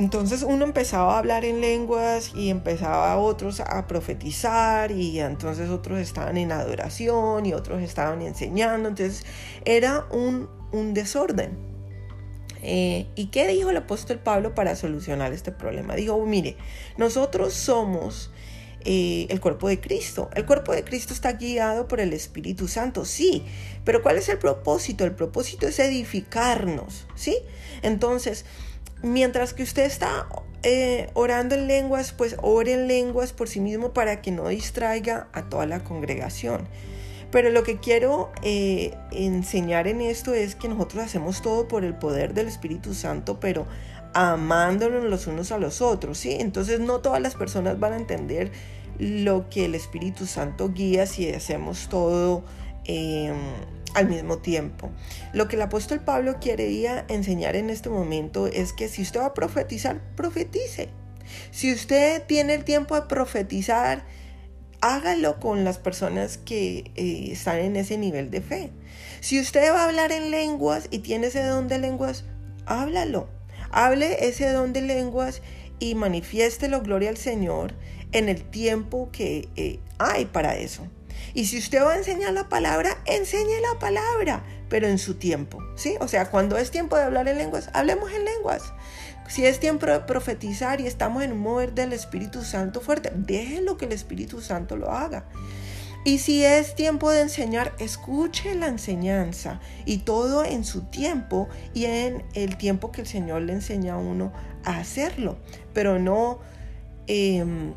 entonces 0.00 0.42
uno 0.42 0.64
empezaba 0.64 1.16
a 1.16 1.18
hablar 1.18 1.44
en 1.44 1.60
lenguas 1.60 2.32
y 2.34 2.48
empezaba 2.48 3.18
otros 3.18 3.60
a 3.60 3.86
profetizar 3.86 4.92
y 4.92 5.20
entonces 5.20 5.68
otros 5.68 5.98
estaban 5.98 6.38
en 6.38 6.52
adoración 6.52 7.44
y 7.44 7.52
otros 7.52 7.82
estaban 7.82 8.22
enseñando. 8.22 8.88
Entonces 8.88 9.26
era 9.66 10.06
un, 10.10 10.48
desorden. 10.94 11.58
Eh, 12.62 13.08
¿Y 13.14 13.26
qué 13.26 13.46
dijo 13.46 13.68
el 13.68 13.76
apóstol 13.76 14.20
Pablo 14.20 14.54
para 14.54 14.74
solucionar 14.74 15.34
este 15.34 15.52
problema? 15.52 15.96
Dijo, 15.96 16.24
mire, 16.24 16.56
nosotros 16.96 17.52
somos 17.52 18.30
eh, 18.86 19.26
el 19.28 19.38
cuerpo 19.38 19.68
de 19.68 19.82
Cristo. 19.82 20.30
El 20.34 20.46
cuerpo 20.46 20.72
de 20.72 20.82
Cristo 20.82 21.12
está 21.12 21.32
guiado 21.32 21.88
por 21.88 22.00
el 22.00 22.14
Espíritu 22.14 22.68
Santo, 22.68 23.04
sí, 23.04 23.44
pero 23.84 24.02
¿cuál 24.02 24.16
es 24.16 24.30
el 24.30 24.38
propósito? 24.38 25.04
El 25.04 25.12
propósito 25.12 25.68
es 25.68 25.78
edificarnos, 25.78 27.06
¿sí? 27.14 27.36
Entonces, 27.82 28.46
mientras 29.02 29.54
que 29.54 29.62
usted 29.62 29.84
está 29.84 30.26
eh, 30.62 31.08
orando 31.14 31.54
en 31.54 31.66
lenguas, 31.66 32.12
pues 32.12 32.36
ore 32.42 32.74
en 32.74 32.86
lenguas 32.86 33.32
por 33.32 33.48
sí 33.48 33.60
mismo 33.60 33.92
para 33.92 34.20
que 34.20 34.30
no 34.30 34.48
distraiga 34.48 35.28
a 35.32 35.48
toda 35.48 35.66
la 35.66 35.82
congregación. 35.84 36.68
Pero 37.30 37.50
lo 37.50 37.62
que 37.62 37.78
quiero 37.78 38.30
eh, 38.42 38.96
enseñar 39.12 39.86
en 39.86 40.00
esto 40.00 40.34
es 40.34 40.56
que 40.56 40.68
nosotros 40.68 41.04
hacemos 41.04 41.42
todo 41.42 41.68
por 41.68 41.84
el 41.84 41.94
poder 41.94 42.34
del 42.34 42.48
Espíritu 42.48 42.92
Santo, 42.92 43.38
pero 43.38 43.66
amándonos 44.14 45.04
los 45.04 45.26
unos 45.28 45.52
a 45.52 45.58
los 45.58 45.80
otros, 45.80 46.18
¿sí? 46.18 46.36
Entonces 46.40 46.80
no 46.80 46.98
todas 46.98 47.22
las 47.22 47.36
personas 47.36 47.78
van 47.78 47.92
a 47.92 47.96
entender 47.96 48.50
lo 48.98 49.48
que 49.48 49.64
el 49.64 49.74
Espíritu 49.74 50.26
Santo 50.26 50.70
guía 50.70 51.06
si 51.06 51.30
hacemos 51.32 51.88
todo 51.88 52.44
em, 52.84 53.36
al 53.94 54.08
mismo 54.08 54.38
tiempo. 54.38 54.90
Lo 55.32 55.48
que 55.48 55.56
el 55.56 55.62
apóstol 55.62 56.00
Pablo 56.00 56.40
quería 56.40 57.04
enseñar 57.08 57.56
en 57.56 57.70
este 57.70 57.88
momento 57.88 58.46
es 58.46 58.72
que 58.72 58.88
si 58.88 59.02
usted 59.02 59.20
va 59.20 59.26
a 59.26 59.34
profetizar, 59.34 60.00
profetice. 60.16 60.88
Si 61.50 61.72
usted 61.72 62.22
tiene 62.26 62.54
el 62.54 62.64
tiempo 62.64 62.94
de 62.94 63.02
profetizar, 63.02 64.04
hágalo 64.80 65.38
con 65.38 65.64
las 65.64 65.78
personas 65.78 66.38
que 66.38 66.90
eh, 66.96 67.28
están 67.32 67.58
en 67.58 67.76
ese 67.76 67.98
nivel 67.98 68.30
de 68.30 68.40
fe. 68.40 68.70
Si 69.20 69.40
usted 69.40 69.72
va 69.72 69.82
a 69.82 69.88
hablar 69.88 70.12
en 70.12 70.30
lenguas 70.30 70.88
y 70.90 71.00
tiene 71.00 71.28
ese 71.28 71.42
don 71.44 71.68
de 71.68 71.78
lenguas, 71.78 72.24
háblalo. 72.66 73.28
Hable 73.70 74.26
ese 74.26 74.50
don 74.50 74.72
de 74.72 74.82
lenguas 74.82 75.42
y 75.78 75.94
manifiéstelo, 75.94 76.82
gloria 76.82 77.10
al 77.10 77.16
Señor, 77.16 77.74
en 78.12 78.28
el 78.28 78.42
tiempo 78.42 79.10
que 79.12 79.48
eh, 79.56 79.78
hay 79.98 80.24
para 80.24 80.56
eso. 80.56 80.86
Y 81.34 81.46
si 81.46 81.58
usted 81.58 81.82
va 81.82 81.92
a 81.92 81.96
enseñar 81.96 82.32
la 82.32 82.48
palabra, 82.48 82.96
enseñe 83.06 83.60
la 83.60 83.78
palabra, 83.78 84.44
pero 84.68 84.88
en 84.88 84.98
su 84.98 85.14
tiempo, 85.14 85.58
¿sí? 85.76 85.96
O 86.00 86.08
sea, 86.08 86.30
cuando 86.30 86.56
es 86.58 86.70
tiempo 86.70 86.96
de 86.96 87.04
hablar 87.04 87.28
en 87.28 87.38
lenguas, 87.38 87.70
hablemos 87.72 88.12
en 88.12 88.24
lenguas. 88.24 88.72
Si 89.28 89.46
es 89.46 89.60
tiempo 89.60 89.86
de 89.86 90.00
profetizar 90.00 90.80
y 90.80 90.86
estamos 90.86 91.22
en 91.22 91.32
un 91.32 91.38
mover 91.38 91.72
del 91.72 91.92
Espíritu 91.92 92.42
Santo 92.42 92.80
fuerte, 92.80 93.12
déjenlo 93.14 93.76
que 93.76 93.84
el 93.84 93.92
Espíritu 93.92 94.40
Santo 94.40 94.76
lo 94.76 94.90
haga. 94.90 95.24
Y 96.02 96.18
si 96.18 96.44
es 96.44 96.74
tiempo 96.74 97.10
de 97.10 97.20
enseñar, 97.20 97.74
escuche 97.78 98.54
la 98.54 98.68
enseñanza 98.68 99.60
y 99.84 99.98
todo 99.98 100.44
en 100.44 100.64
su 100.64 100.82
tiempo 100.82 101.48
y 101.74 101.84
en 101.84 102.24
el 102.34 102.56
tiempo 102.56 102.90
que 102.90 103.02
el 103.02 103.06
Señor 103.06 103.42
le 103.42 103.52
enseña 103.52 103.94
a 103.94 103.98
uno 103.98 104.32
a 104.64 104.78
hacerlo, 104.78 105.36
pero 105.74 105.98
no 105.98 106.38
em, 107.06 107.74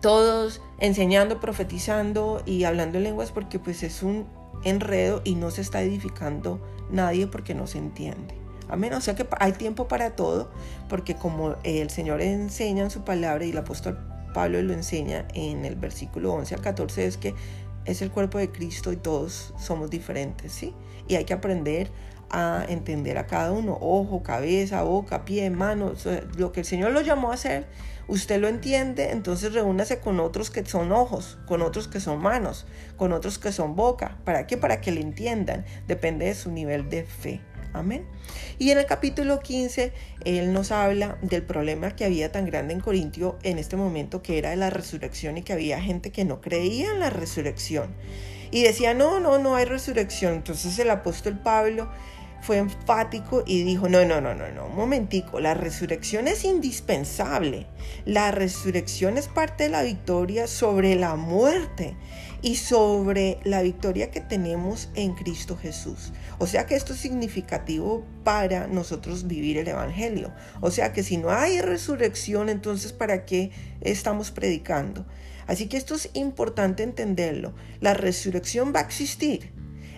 todos 0.00 0.60
enseñando, 0.78 1.40
profetizando 1.40 2.42
y 2.46 2.64
hablando 2.64 2.98
en 2.98 3.04
lenguas 3.04 3.32
porque 3.32 3.58
pues 3.58 3.82
es 3.82 4.02
un 4.02 4.26
enredo 4.64 5.22
y 5.24 5.34
no 5.34 5.50
se 5.50 5.60
está 5.60 5.82
edificando 5.82 6.60
nadie 6.90 7.26
porque 7.26 7.54
no 7.54 7.66
se 7.66 7.78
entiende. 7.78 8.34
Amén. 8.68 8.92
O 8.94 9.00
sea 9.00 9.14
que 9.14 9.26
hay 9.38 9.52
tiempo 9.52 9.88
para 9.88 10.16
todo 10.16 10.50
porque 10.88 11.16
como 11.16 11.56
el 11.64 11.90
Señor 11.90 12.20
enseña 12.20 12.84
en 12.84 12.90
su 12.90 13.02
palabra 13.02 13.44
y 13.44 13.50
el 13.50 13.58
apóstol 13.58 13.98
Pablo 14.32 14.62
lo 14.62 14.72
enseña 14.72 15.26
en 15.34 15.64
el 15.64 15.74
versículo 15.74 16.32
11 16.34 16.54
al 16.54 16.60
14 16.60 17.06
es 17.06 17.16
que 17.16 17.34
es 17.84 18.02
el 18.02 18.10
cuerpo 18.10 18.38
de 18.38 18.50
Cristo 18.50 18.92
y 18.92 18.96
todos 18.96 19.54
somos 19.58 19.90
diferentes, 19.90 20.52
¿sí? 20.52 20.74
Y 21.08 21.16
hay 21.16 21.24
que 21.24 21.32
aprender 21.32 21.90
a 22.30 22.64
entender 22.68 23.18
a 23.18 23.26
cada 23.26 23.52
uno, 23.52 23.76
ojo, 23.80 24.22
cabeza, 24.22 24.82
boca, 24.82 25.24
pie, 25.24 25.50
mano, 25.50 25.94
lo 26.36 26.52
que 26.52 26.60
el 26.60 26.66
Señor 26.66 26.92
lo 26.92 27.00
llamó 27.00 27.30
a 27.30 27.34
hacer, 27.34 27.66
usted 28.08 28.40
lo 28.40 28.48
entiende, 28.48 29.10
entonces 29.10 29.52
reúnase 29.52 29.98
con 29.98 30.20
otros 30.20 30.50
que 30.50 30.64
son 30.64 30.92
ojos, 30.92 31.38
con 31.46 31.62
otros 31.62 31.88
que 31.88 32.00
son 32.00 32.20
manos, 32.20 32.66
con 32.96 33.12
otros 33.12 33.38
que 33.38 33.52
son 33.52 33.76
boca. 33.76 34.18
¿Para 34.24 34.46
qué? 34.46 34.56
Para 34.56 34.80
que 34.80 34.92
le 34.92 35.00
entiendan. 35.00 35.64
Depende 35.86 36.26
de 36.26 36.34
su 36.34 36.50
nivel 36.50 36.88
de 36.88 37.04
fe. 37.04 37.40
Amén. 37.72 38.04
Y 38.58 38.70
en 38.72 38.78
el 38.78 38.86
capítulo 38.86 39.38
15, 39.40 39.92
él 40.24 40.52
nos 40.52 40.72
habla 40.72 41.18
del 41.22 41.42
problema 41.42 41.94
que 41.94 42.04
había 42.04 42.32
tan 42.32 42.46
grande 42.46 42.74
en 42.74 42.80
Corintio 42.80 43.38
en 43.42 43.58
este 43.58 43.76
momento, 43.76 44.22
que 44.22 44.38
era 44.38 44.50
de 44.50 44.56
la 44.56 44.70
resurrección 44.70 45.38
y 45.38 45.42
que 45.42 45.52
había 45.52 45.80
gente 45.80 46.10
que 46.10 46.24
no 46.24 46.40
creía 46.40 46.90
en 46.92 46.98
la 46.98 47.10
resurrección. 47.10 47.94
Y 48.50 48.64
decía, 48.64 48.94
no, 48.94 49.20
no, 49.20 49.38
no 49.38 49.54
hay 49.54 49.66
resurrección. 49.66 50.34
Entonces 50.34 50.76
el 50.80 50.90
apóstol 50.90 51.38
Pablo 51.38 51.88
fue 52.40 52.58
enfático 52.58 53.42
y 53.46 53.62
dijo, 53.62 53.88
no, 53.88 54.04
no, 54.04 54.20
no, 54.20 54.34
no, 54.34 54.50
no, 54.50 54.66
un 54.66 54.76
momentico, 54.76 55.40
la 55.40 55.54
resurrección 55.54 56.28
es 56.28 56.44
indispensable. 56.44 57.66
La 58.04 58.30
resurrección 58.30 59.18
es 59.18 59.28
parte 59.28 59.64
de 59.64 59.70
la 59.70 59.82
victoria 59.82 60.46
sobre 60.46 60.94
la 60.94 61.16
muerte 61.16 61.96
y 62.42 62.56
sobre 62.56 63.38
la 63.44 63.62
victoria 63.62 64.10
que 64.10 64.20
tenemos 64.20 64.90
en 64.94 65.14
Cristo 65.14 65.56
Jesús. 65.56 66.12
O 66.38 66.46
sea 66.46 66.66
que 66.66 66.74
esto 66.74 66.94
es 66.94 67.00
significativo 67.00 68.04
para 68.24 68.66
nosotros 68.66 69.26
vivir 69.26 69.58
el 69.58 69.68
Evangelio. 69.68 70.32
O 70.60 70.70
sea 70.70 70.92
que 70.92 71.02
si 71.02 71.18
no 71.18 71.30
hay 71.30 71.60
resurrección, 71.60 72.48
entonces 72.48 72.92
¿para 72.92 73.26
qué 73.26 73.50
estamos 73.80 74.30
predicando? 74.30 75.06
Así 75.46 75.68
que 75.68 75.76
esto 75.76 75.94
es 75.94 76.10
importante 76.14 76.82
entenderlo. 76.82 77.54
La 77.80 77.92
resurrección 77.92 78.72
va 78.74 78.80
a 78.80 78.84
existir. 78.84 79.52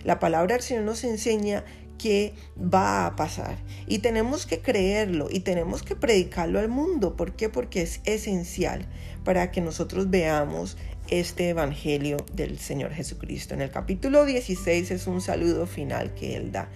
La 0.05 0.19
palabra 0.19 0.55
del 0.55 0.63
Señor 0.63 0.83
nos 0.85 1.05
enseña 1.05 1.65
que 2.03 2.35
va 2.59 3.07
a 3.07 3.15
pasar. 3.15 3.57
Y 3.87 4.01
tenemos 4.01 4.45
que 4.45 4.59
creerlo 4.61 5.29
y 5.31 5.41
tenemos 5.41 5.85
que 5.85 5.95
predicarlo 5.95 6.59
al 6.59 6.69
mundo. 6.69 7.17
¿Por 7.17 7.37
qué? 7.37 7.49
Porque 7.49 7.83
es 7.83 8.01
esencial 8.05 8.87
para 9.25 9.53
que 9.53 9.61
nosotros 9.61 10.11
veamos 10.11 10.77
este 11.09 11.51
Evangelio 11.51 12.17
del 12.33 12.59
Señor 12.59 12.93
Jesucristo. 12.93 13.55
En 13.55 13.61
el 13.61 13.71
capítulo 13.71 14.25
16 14.25 14.91
es 14.91 15.07
un 15.07 15.21
saludo 15.21 15.67
final 15.67 16.13
que 16.15 16.35
Él 16.35 16.51
da. 16.51 16.69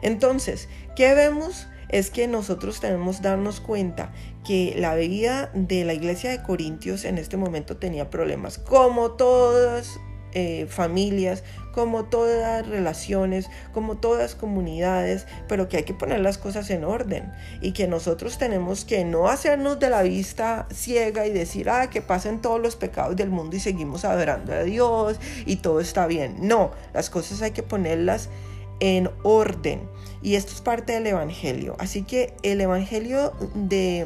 Entonces, 0.00 0.68
¿qué 0.94 1.12
vemos? 1.14 1.66
Es 1.88 2.10
que 2.10 2.28
nosotros 2.28 2.78
tenemos 2.78 3.16
que 3.16 3.24
darnos 3.24 3.60
cuenta 3.60 4.12
que 4.46 4.76
la 4.78 4.94
vida 4.94 5.50
de 5.54 5.84
la 5.84 5.94
iglesia 5.94 6.30
de 6.30 6.42
Corintios 6.42 7.04
en 7.04 7.18
este 7.18 7.36
momento 7.36 7.78
tenía 7.78 8.10
problemas, 8.10 8.58
como 8.58 9.12
todas 9.12 9.98
eh, 10.34 10.66
familias, 10.68 11.42
como 11.78 12.06
todas 12.06 12.66
relaciones, 12.66 13.48
como 13.72 13.98
todas 13.98 14.34
comunidades, 14.34 15.28
pero 15.46 15.68
que 15.68 15.76
hay 15.76 15.82
que 15.84 15.94
poner 15.94 16.18
las 16.18 16.36
cosas 16.36 16.68
en 16.70 16.82
orden 16.82 17.32
y 17.60 17.70
que 17.70 17.86
nosotros 17.86 18.36
tenemos 18.36 18.84
que 18.84 19.04
no 19.04 19.28
hacernos 19.28 19.78
de 19.78 19.88
la 19.88 20.02
vista 20.02 20.66
ciega 20.74 21.24
y 21.24 21.30
decir, 21.30 21.70
ah, 21.70 21.88
que 21.88 22.02
pasen 22.02 22.40
todos 22.40 22.60
los 22.60 22.74
pecados 22.74 23.14
del 23.14 23.30
mundo 23.30 23.54
y 23.54 23.60
seguimos 23.60 24.04
adorando 24.04 24.52
a 24.52 24.64
Dios 24.64 25.20
y 25.46 25.54
todo 25.58 25.78
está 25.78 26.08
bien. 26.08 26.48
No, 26.48 26.72
las 26.94 27.10
cosas 27.10 27.42
hay 27.42 27.52
que 27.52 27.62
ponerlas 27.62 28.28
en 28.80 29.08
orden 29.22 29.88
y 30.20 30.34
esto 30.34 30.54
es 30.54 30.60
parte 30.60 30.94
del 30.94 31.06
Evangelio. 31.06 31.76
Así 31.78 32.02
que 32.02 32.34
el 32.42 32.60
Evangelio 32.60 33.34
de, 33.54 34.04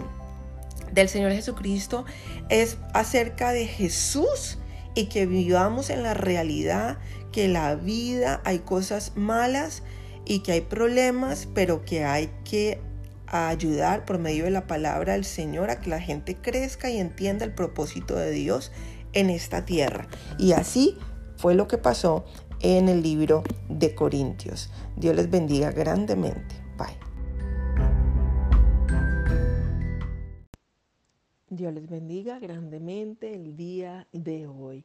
del 0.93 1.09
Señor 1.09 1.33
Jesucristo 1.33 2.05
es 2.51 2.77
acerca 2.93 3.53
de 3.53 3.65
Jesús 3.65 4.59
y 4.95 5.07
que 5.07 5.25
vivamos 5.25 5.89
en 5.89 6.03
la 6.03 6.13
realidad 6.13 6.99
que 7.33 7.49
la 7.49 7.75
vida 7.75 8.41
hay 8.45 8.61
cosas 8.61 9.13
malas 9.17 9.83
y 10.25 10.41
que 10.41 10.53
hay 10.53 10.61
problemas, 10.61 11.49
pero 11.53 11.85
que 11.85 12.05
hay 12.05 12.31
que 12.45 12.81
ayudar 13.27 14.05
por 14.05 14.19
medio 14.19 14.45
de 14.45 14.51
la 14.51 14.67
palabra 14.67 15.15
del 15.15 15.25
Señor 15.25 15.71
a 15.71 15.81
que 15.81 15.91
la 15.91 16.01
gente 16.01 16.37
crezca 16.37 16.91
y 16.91 16.99
entienda 16.99 17.45
el 17.45 17.55
propósito 17.55 18.15
de 18.15 18.31
Dios 18.31 18.71
en 19.15 19.31
esta 19.31 19.65
tierra. 19.65 20.07
Y 20.39 20.53
así 20.53 20.97
fue 21.37 21.55
lo 21.55 21.67
que 21.67 21.79
pasó 21.79 22.25
en 22.61 22.89
el 22.89 23.03
libro 23.03 23.43
de 23.69 23.95
Corintios. 23.95 24.71
Dios 24.97 25.17
les 25.17 25.31
bendiga 25.31 25.73
grandemente. 25.73 26.55
Bye. 26.77 27.13
Dios 31.49 31.75
les 31.75 31.89
bendiga 31.89 32.39
grandemente 32.39 33.35
el 33.35 33.57
día 33.57 34.07
de 34.13 34.47
hoy. 34.47 34.85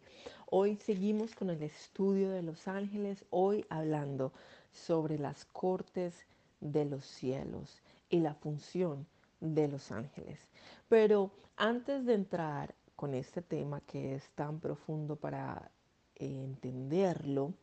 Hoy 0.49 0.77
seguimos 0.77 1.35
con 1.35 1.49
el 1.49 1.61
estudio 1.61 2.29
de 2.29 2.41
los 2.41 2.69
ángeles, 2.69 3.25
hoy 3.31 3.65
hablando 3.67 4.31
sobre 4.71 5.19
las 5.19 5.43
cortes 5.43 6.25
de 6.61 6.85
los 6.85 7.03
cielos 7.03 7.81
y 8.09 8.21
la 8.21 8.33
función 8.33 9.05
de 9.41 9.67
los 9.67 9.91
ángeles. 9.91 10.39
Pero 10.87 11.31
antes 11.57 12.05
de 12.05 12.13
entrar 12.13 12.73
con 12.95 13.13
este 13.13 13.41
tema 13.41 13.81
que 13.81 14.15
es 14.15 14.29
tan 14.35 14.61
profundo 14.61 15.17
para 15.17 15.69
entenderlo, 16.15 17.53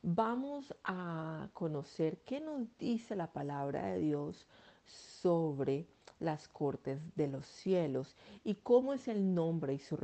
vamos 0.00 0.74
a 0.84 1.50
conocer 1.52 2.16
qué 2.24 2.40
nos 2.40 2.66
dice 2.78 3.14
la 3.14 3.30
palabra 3.30 3.88
de 3.88 3.98
Dios 3.98 4.46
sobre 4.86 5.86
las 6.18 6.48
cortes 6.48 6.98
de 7.14 7.28
los 7.28 7.44
cielos 7.44 8.16
y 8.42 8.54
cómo 8.54 8.94
es 8.94 9.06
el 9.06 9.34
nombre 9.34 9.74
y 9.74 9.78
sus 9.78 10.00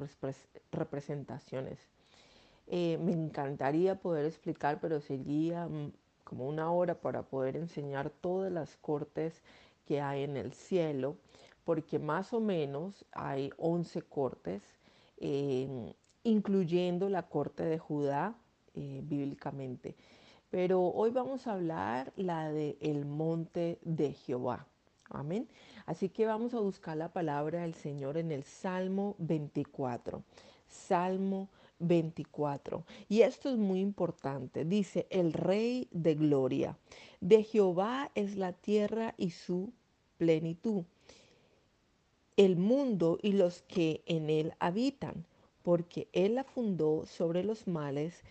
representaciones. 0.70 1.78
Eh, 2.70 2.98
me 2.98 3.12
encantaría 3.12 3.94
poder 3.98 4.26
explicar, 4.26 4.78
pero 4.80 5.00
sería 5.00 5.66
mm, 5.66 5.92
como 6.22 6.46
una 6.46 6.70
hora 6.70 7.00
para 7.00 7.22
poder 7.22 7.56
enseñar 7.56 8.10
todas 8.10 8.52
las 8.52 8.76
cortes 8.76 9.42
que 9.86 10.02
hay 10.02 10.24
en 10.24 10.36
el 10.36 10.52
cielo, 10.52 11.16
porque 11.64 11.98
más 11.98 12.34
o 12.34 12.40
menos 12.40 13.06
hay 13.12 13.50
11 13.56 14.02
cortes, 14.02 14.62
em, 15.16 15.94
incluyendo 16.24 17.08
la 17.08 17.22
corte 17.22 17.64
de 17.64 17.78
Judá 17.78 18.34
eh, 18.74 19.00
bíblicamente. 19.02 19.96
Pero 20.50 20.82
hoy 20.82 21.10
vamos 21.10 21.46
a 21.46 21.54
hablar 21.54 22.12
la 22.16 22.52
de 22.52 22.76
el 22.80 23.06
monte 23.06 23.78
de 23.82 24.12
Jehová. 24.12 24.66
Amén. 25.10 25.48
Así 25.86 26.10
que 26.10 26.26
vamos 26.26 26.52
a 26.52 26.60
buscar 26.60 26.98
la 26.98 27.12
palabra 27.12 27.62
del 27.62 27.74
Señor 27.74 28.18
en 28.18 28.30
el 28.30 28.44
Salmo 28.44 29.14
24. 29.18 30.22
Salmo 30.68 31.48
24. 31.78 32.84
Y 33.08 33.22
esto 33.22 33.48
es 33.48 33.56
muy 33.56 33.80
importante. 33.80 34.64
Dice, 34.64 35.06
el 35.10 35.32
Rey 35.32 35.88
de 35.90 36.14
Gloria. 36.14 36.78
De 37.20 37.42
Jehová 37.42 38.10
es 38.14 38.36
la 38.36 38.52
tierra 38.52 39.14
y 39.16 39.30
su 39.30 39.72
plenitud. 40.16 40.84
El 42.36 42.56
mundo 42.56 43.18
y 43.22 43.32
los 43.32 43.62
que 43.62 44.02
en 44.06 44.30
él 44.30 44.54
habitan 44.60 45.26
porque 45.68 46.08
Él 46.14 46.36
la 46.36 46.44
fundó 46.44 47.04
sobre 47.04 47.44
los 47.44 47.66
mares, 47.66 48.22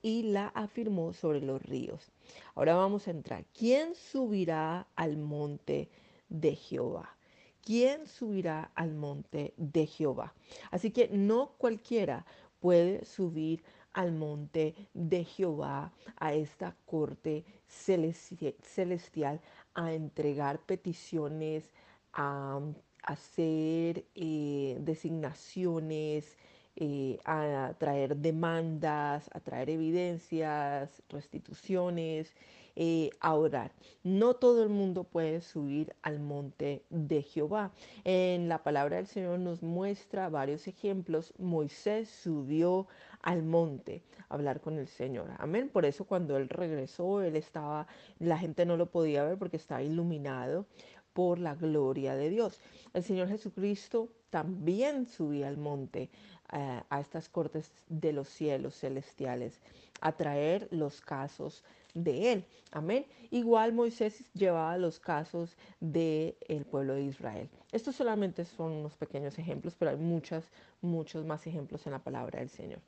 y 0.00 0.22
la 0.22 0.46
afirmó 0.48 1.12
sobre 1.12 1.42
los 1.42 1.62
ríos. 1.62 2.10
Ahora 2.54 2.74
vamos 2.74 3.06
a 3.06 3.10
entrar. 3.10 3.44
¿Quién 3.52 3.94
subirá 3.94 4.86
al 4.96 5.18
monte 5.18 5.90
de 6.30 6.56
Jehová? 6.56 7.18
¿Quién 7.62 8.06
subirá 8.06 8.70
al 8.74 8.94
monte 8.94 9.52
de 9.58 9.86
Jehová? 9.86 10.32
Así 10.70 10.90
que 10.90 11.08
no 11.08 11.52
cualquiera 11.58 12.24
puede 12.60 13.04
subir 13.04 13.62
al 13.92 14.12
monte 14.12 14.74
de 14.94 15.24
Jehová, 15.24 15.92
a 16.16 16.32
esta 16.34 16.76
corte 16.86 17.44
celestial, 17.66 19.40
a 19.74 19.92
entregar 19.92 20.60
peticiones, 20.60 21.72
a 22.12 22.60
hacer 23.02 24.04
eh, 24.14 24.76
designaciones, 24.80 26.36
eh, 26.76 27.18
a 27.24 27.74
traer 27.78 28.16
demandas, 28.16 29.28
a 29.32 29.40
traer 29.40 29.70
evidencias, 29.70 31.02
restituciones, 31.08 32.34
eh, 32.76 33.10
a 33.20 33.34
orar. 33.34 33.72
No 34.02 34.34
todo 34.34 34.62
el 34.62 34.68
mundo 34.68 35.04
puede 35.04 35.40
subir 35.40 35.94
al 36.02 36.20
monte 36.20 36.82
de 36.90 37.22
Jehová. 37.22 37.72
En 38.04 38.48
la 38.48 38.62
palabra 38.62 38.96
del 38.96 39.06
Señor 39.06 39.38
nos 39.38 39.62
muestra 39.62 40.28
varios 40.28 40.66
ejemplos. 40.68 41.34
Moisés 41.38 42.08
subió 42.08 42.86
al 43.22 43.42
monte 43.42 44.02
a 44.28 44.34
hablar 44.34 44.60
con 44.60 44.78
el 44.78 44.88
Señor. 44.88 45.30
Amén. 45.38 45.68
Por 45.68 45.84
eso 45.84 46.04
cuando 46.04 46.36
él 46.36 46.48
regresó, 46.48 47.22
él 47.22 47.36
estaba, 47.36 47.86
la 48.18 48.38
gente 48.38 48.64
no 48.64 48.76
lo 48.76 48.86
podía 48.86 49.24
ver 49.24 49.38
porque 49.38 49.56
estaba 49.56 49.82
iluminado 49.82 50.66
por 51.12 51.38
la 51.38 51.54
gloria 51.54 52.14
de 52.14 52.30
Dios. 52.30 52.60
El 52.94 53.02
Señor 53.02 53.28
Jesucristo 53.28 54.08
también 54.30 55.06
subía 55.06 55.48
al 55.48 55.56
monte 55.56 56.08
eh, 56.52 56.82
a 56.88 57.00
estas 57.00 57.28
cortes 57.28 57.72
de 57.88 58.12
los 58.12 58.28
cielos 58.28 58.76
celestiales 58.76 59.60
a 60.00 60.12
traer 60.12 60.68
los 60.70 61.00
casos 61.00 61.64
de 61.94 62.32
él. 62.32 62.44
Amén. 62.72 63.06
Igual 63.30 63.72
Moisés 63.72 64.24
llevaba 64.34 64.76
los 64.78 65.00
casos 65.00 65.56
del 65.80 66.36
el 66.48 66.64
pueblo 66.64 66.94
de 66.94 67.02
Israel. 67.02 67.48
Estos 67.72 67.96
solamente 67.96 68.44
son 68.44 68.72
unos 68.72 68.96
pequeños 68.96 69.38
ejemplos, 69.38 69.74
pero 69.78 69.90
hay 69.90 69.96
muchos, 69.96 70.44
muchos 70.80 71.24
más 71.24 71.46
ejemplos 71.46 71.86
en 71.86 71.92
la 71.92 71.98
palabra 71.98 72.40
del 72.40 72.48
Señor. 72.48 72.80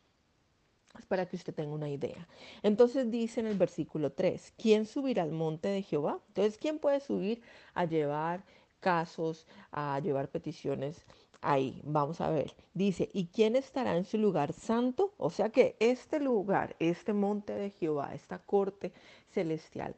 Es 0.99 1.06
para 1.06 1.26
que 1.26 1.37
usted 1.37 1.54
tenga 1.54 1.73
una 1.73 1.88
idea. 1.88 2.28
Entonces 2.62 3.11
dice 3.11 3.40
en 3.40 3.47
el 3.47 3.56
versículo 3.56 4.12
3, 4.12 4.52
¿quién 4.56 4.87
subirá 4.87 5.23
al 5.23 5.32
monte 5.32 5.68
de 5.68 5.82
Jehová? 5.82 6.21
Entonces, 6.28 6.59
¿quién 6.59 6.78
puede 6.78 7.00
subir 7.00 7.40
a 7.75 7.85
llevar 7.87 8.44
casos, 8.80 9.47
a 9.71 9.99
llevar 10.00 10.28
peticiones 10.28 11.04
ahí? 11.42 11.80
Vamos 11.84 12.20
a 12.20 12.30
ver. 12.30 12.54
Dice, 12.75 13.08
¿y 13.12 13.26
quién 13.26 13.56
estará 13.56 13.96
en 13.96 14.04
su 14.04 14.18
lugar 14.18 14.52
santo? 14.52 15.12
O 15.18 15.30
sea 15.30 15.50
que 15.50 15.76
este 15.80 16.20
lugar, 16.20 16.76
este 16.78 17.12
monte 17.12 17.52
de 17.54 17.70
Jehová, 17.70 18.14
esta 18.14 18.38
corte 18.38 18.92
celestial, 19.30 19.94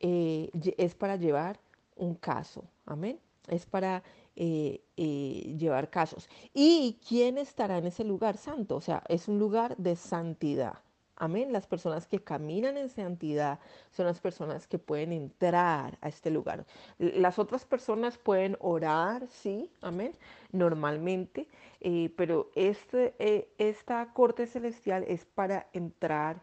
eh, 0.00 0.50
es 0.78 0.94
para 0.94 1.16
llevar 1.16 1.58
un 1.96 2.14
caso. 2.14 2.64
Amén. 2.86 3.18
Es 3.48 3.66
para 3.66 4.02
eh, 4.36 4.82
eh, 4.96 5.56
llevar 5.58 5.90
casos. 5.90 6.28
¿Y 6.52 6.98
quién 7.06 7.38
estará 7.38 7.78
en 7.78 7.86
ese 7.86 8.04
lugar 8.04 8.36
santo? 8.36 8.76
O 8.76 8.80
sea, 8.80 9.02
es 9.08 9.28
un 9.28 9.38
lugar 9.38 9.76
de 9.76 9.96
santidad. 9.96 10.78
Amén. 11.16 11.52
Las 11.52 11.66
personas 11.66 12.06
que 12.06 12.18
caminan 12.22 12.76
en 12.76 12.88
santidad 12.88 13.60
son 13.90 14.06
las 14.06 14.20
personas 14.20 14.66
que 14.66 14.78
pueden 14.78 15.12
entrar 15.12 15.98
a 16.00 16.08
este 16.08 16.30
lugar. 16.30 16.66
Las 16.98 17.38
otras 17.38 17.64
personas 17.64 18.18
pueden 18.18 18.56
orar, 18.60 19.26
sí, 19.28 19.70
amén, 19.80 20.12
normalmente, 20.52 21.46
eh, 21.80 22.12
pero 22.16 22.50
este, 22.54 23.14
esta 23.58 24.12
corte 24.12 24.46
celestial 24.46 25.04
es 25.08 25.24
para 25.24 25.68
entrar 25.72 26.42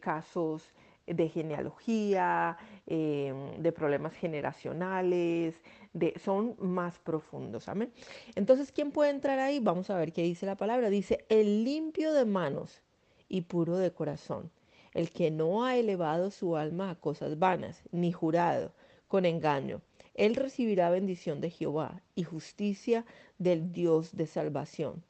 casos 0.00 0.72
de 1.06 1.28
genealogía, 1.28 2.56
em, 2.86 3.62
de 3.62 3.72
problemas 3.72 4.14
generacionales, 4.14 5.54
de, 5.92 6.14
son 6.18 6.56
más 6.58 6.98
profundos. 6.98 7.68
Amén. 7.68 7.92
Entonces, 8.34 8.72
¿quién 8.72 8.90
puede 8.90 9.10
entrar 9.10 9.38
ahí? 9.38 9.60
Vamos 9.60 9.90
a 9.90 9.96
ver 9.96 10.12
qué 10.12 10.22
dice 10.22 10.46
la 10.46 10.56
palabra. 10.56 10.90
Dice, 10.90 11.24
el 11.28 11.64
limpio 11.64 12.12
de 12.12 12.24
manos 12.24 12.82
y 13.28 13.42
puro 13.42 13.76
de 13.76 13.92
corazón, 13.92 14.50
el 14.92 15.10
que 15.10 15.30
no 15.30 15.64
ha 15.64 15.76
elevado 15.76 16.30
su 16.30 16.56
alma 16.56 16.90
a 16.90 16.94
cosas 16.94 17.38
vanas, 17.38 17.82
ni 17.92 18.12
jurado 18.12 18.72
con 19.08 19.24
engaño. 19.24 19.80
Él 20.14 20.34
recibirá 20.34 20.90
bendición 20.90 21.40
de 21.40 21.50
Jehová 21.50 22.02
y 22.14 22.24
justicia 22.24 23.04
del 23.38 23.72
Dios 23.72 24.16
de 24.16 24.26
salvación. 24.26 25.04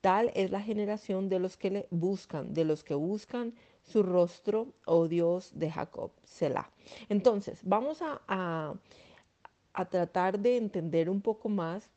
Tal 0.00 0.30
es 0.34 0.50
la 0.50 0.60
generación 0.60 1.28
de 1.28 1.38
los 1.38 1.56
que 1.56 1.70
le 1.70 1.86
buscan, 1.90 2.52
de 2.52 2.64
los 2.64 2.84
que 2.84 2.94
buscan 2.94 3.54
su 3.84 4.02
rostro, 4.02 4.68
oh 4.86 5.08
Dios 5.08 5.50
de 5.54 5.70
Jacob, 5.70 6.10
Selah. 6.24 6.70
Entonces, 7.08 7.60
vamos 7.62 8.02
a, 8.02 8.20
a, 8.28 9.84
tratar 9.86 10.38
de 10.38 10.56
entender 10.56 11.08
un 11.10 11.20
poco 11.20 11.48
más 11.48 11.90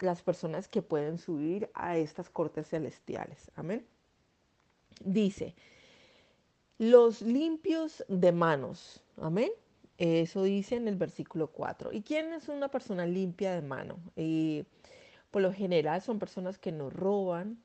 las 0.00 0.22
personas 0.22 0.68
que 0.68 0.82
pueden 0.82 1.18
subir 1.18 1.70
a 1.74 1.96
estas 1.96 2.30
cortes 2.30 2.68
celestiales. 2.68 3.50
Amén. 3.54 3.86
Dice, 5.04 5.54
los 6.78 7.22
limpios 7.22 8.04
de 8.08 8.32
manos. 8.32 9.02
Amén. 9.20 9.50
Eso 9.98 10.42
dice 10.42 10.76
en 10.76 10.88
el 10.88 10.96
versículo 10.96 11.48
4. 11.48 11.92
¿Y 11.92 12.02
quién 12.02 12.32
es 12.32 12.48
una 12.48 12.68
persona 12.68 13.06
limpia 13.06 13.52
de 13.54 13.62
mano? 13.62 13.98
Por 15.30 15.42
lo 15.42 15.52
general 15.52 16.02
son 16.02 16.18
personas 16.18 16.58
que 16.58 16.72
no 16.72 16.90
roban, 16.90 17.58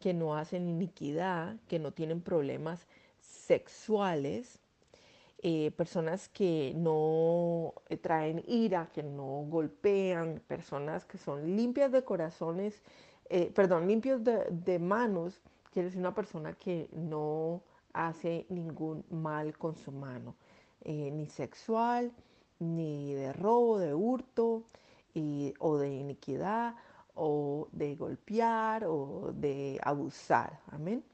que 0.00 0.14
no 0.14 0.36
hacen 0.36 0.68
iniquidad, 0.68 1.56
que 1.68 1.78
no 1.78 1.92
tienen 1.92 2.20
problemas 2.20 2.86
sexuales, 3.20 4.60
eh, 5.42 5.70
personas 5.72 6.28
que 6.28 6.72
no 6.74 7.74
eh, 7.88 7.96
traen 7.96 8.42
ira, 8.46 8.88
que 8.92 9.02
no 9.02 9.44
golpean, 9.48 10.42
personas 10.48 11.04
que 11.04 11.18
son 11.18 11.56
limpias 11.56 11.92
de 11.92 12.02
corazones, 12.02 12.82
eh, 13.28 13.50
perdón, 13.54 13.86
limpios 13.86 14.22
de, 14.24 14.78
manos, 14.78 15.42
quiere 15.76 15.90
decir 15.90 16.00
una 16.00 16.14
persona 16.14 16.54
que 16.54 16.88
no 16.94 17.60
hace 17.92 18.46
ningún 18.48 19.04
mal 19.10 19.58
con 19.58 19.76
su 19.76 19.92
mano, 19.92 20.34
ni 20.82 21.26
sexual, 21.26 22.14
ni 22.58 23.12
de 23.12 23.34
robo, 23.34 23.78
de 23.78 23.92
hurto, 23.92 24.62
o 25.58 25.76
de 25.76 25.94
iniquidad, 25.94 26.76
o 27.14 27.68
de 27.72 27.94
golpear, 27.94 28.86
o 28.86 29.32
de 29.34 29.78
abusar. 29.82 30.60
Amén. 30.68 31.04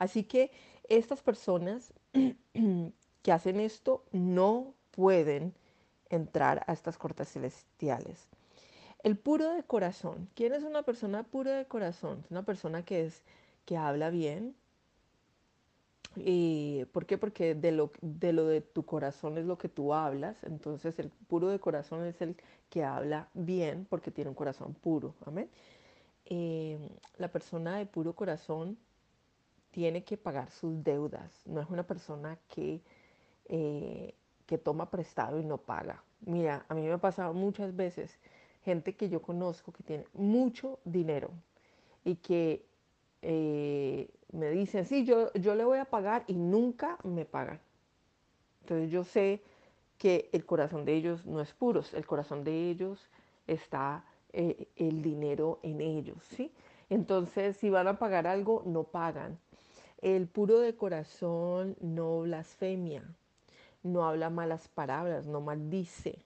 Así 0.00 0.24
que 0.24 0.50
estas 0.88 1.22
personas 1.22 1.92
que 3.22 3.30
hacen 3.30 3.60
esto 3.60 4.02
no 4.10 4.74
pueden 4.90 5.54
entrar 6.08 6.64
a 6.66 6.72
estas 6.72 6.98
cortes 6.98 7.30
celestiales. 7.30 8.26
El 9.04 9.16
puro 9.16 9.54
de 9.54 9.62
corazón. 9.62 10.28
¿Quién 10.34 10.54
es 10.54 10.64
una 10.64 10.82
persona 10.82 11.22
pura 11.22 11.52
de 11.52 11.66
corazón? 11.66 12.24
Una 12.30 12.42
persona 12.42 12.84
que 12.84 13.04
es 13.04 13.22
que 13.68 13.76
habla 13.76 14.08
bien. 14.08 14.56
¿Y 16.16 16.86
¿Por 16.86 17.04
qué? 17.04 17.18
Porque 17.18 17.54
de 17.54 17.70
lo, 17.70 17.92
de 18.00 18.62
tu 18.62 18.86
corazón 18.86 19.36
es 19.36 19.44
lo 19.44 19.58
que 19.58 19.68
tú 19.68 19.92
hablas. 19.92 20.42
Entonces 20.42 20.98
el 20.98 21.10
puro 21.10 21.48
de 21.48 21.60
corazón 21.60 22.06
es 22.06 22.18
el 22.22 22.34
que 22.70 22.82
habla 22.82 23.28
bien 23.34 23.86
porque 23.90 24.10
tiene 24.10 24.30
un 24.30 24.34
corazón 24.34 24.72
puro. 24.72 25.14
Amén. 25.26 25.50
Eh, 26.24 26.78
la 27.18 27.28
persona 27.30 27.76
de 27.76 27.84
puro 27.84 28.14
corazón 28.14 28.78
tiene 29.70 30.02
que 30.02 30.16
pagar 30.16 30.50
sus 30.50 30.82
deudas, 30.82 31.42
no 31.44 31.60
es 31.60 31.68
una 31.68 31.86
persona 31.86 32.38
que, 32.48 32.80
eh, 33.44 34.14
que 34.46 34.56
toma 34.56 34.90
prestado 34.90 35.38
y 35.40 35.44
no 35.44 35.58
paga. 35.58 36.02
Mira, 36.22 36.64
a 36.70 36.74
mí 36.74 36.80
me 36.80 36.92
ha 36.92 36.98
pasado 36.98 37.34
muchas 37.34 37.76
veces 37.76 38.18
gente 38.64 38.96
que 38.96 39.10
yo 39.10 39.20
conozco 39.20 39.72
que 39.72 39.82
tiene 39.82 40.06
mucho 40.14 40.78
dinero 40.86 41.30
y 42.02 42.16
que 42.16 42.68
eh, 43.22 44.08
me 44.32 44.50
dicen, 44.50 44.84
sí, 44.84 45.04
yo, 45.04 45.32
yo 45.34 45.54
le 45.54 45.64
voy 45.64 45.78
a 45.78 45.84
pagar 45.84 46.24
y 46.26 46.34
nunca 46.34 46.98
me 47.04 47.24
pagan. 47.24 47.60
Entonces 48.62 48.90
yo 48.90 49.04
sé 49.04 49.42
que 49.96 50.28
el 50.32 50.44
corazón 50.44 50.84
de 50.84 50.94
ellos 50.94 51.26
no 51.26 51.40
es 51.40 51.52
puro, 51.52 51.82
el 51.92 52.06
corazón 52.06 52.44
de 52.44 52.70
ellos 52.70 53.08
está 53.46 54.04
eh, 54.32 54.68
el 54.76 55.02
dinero 55.02 55.58
en 55.62 55.80
ellos, 55.80 56.22
¿sí? 56.22 56.52
Entonces, 56.90 57.56
si 57.56 57.70
van 57.70 57.88
a 57.88 57.98
pagar 57.98 58.26
algo, 58.26 58.62
no 58.64 58.84
pagan. 58.84 59.38
El 60.00 60.28
puro 60.28 60.60
de 60.60 60.76
corazón 60.76 61.76
no 61.80 62.20
blasfemia, 62.20 63.02
no 63.82 64.06
habla 64.06 64.30
malas 64.30 64.68
palabras, 64.68 65.26
no 65.26 65.40
maldice. 65.40 66.24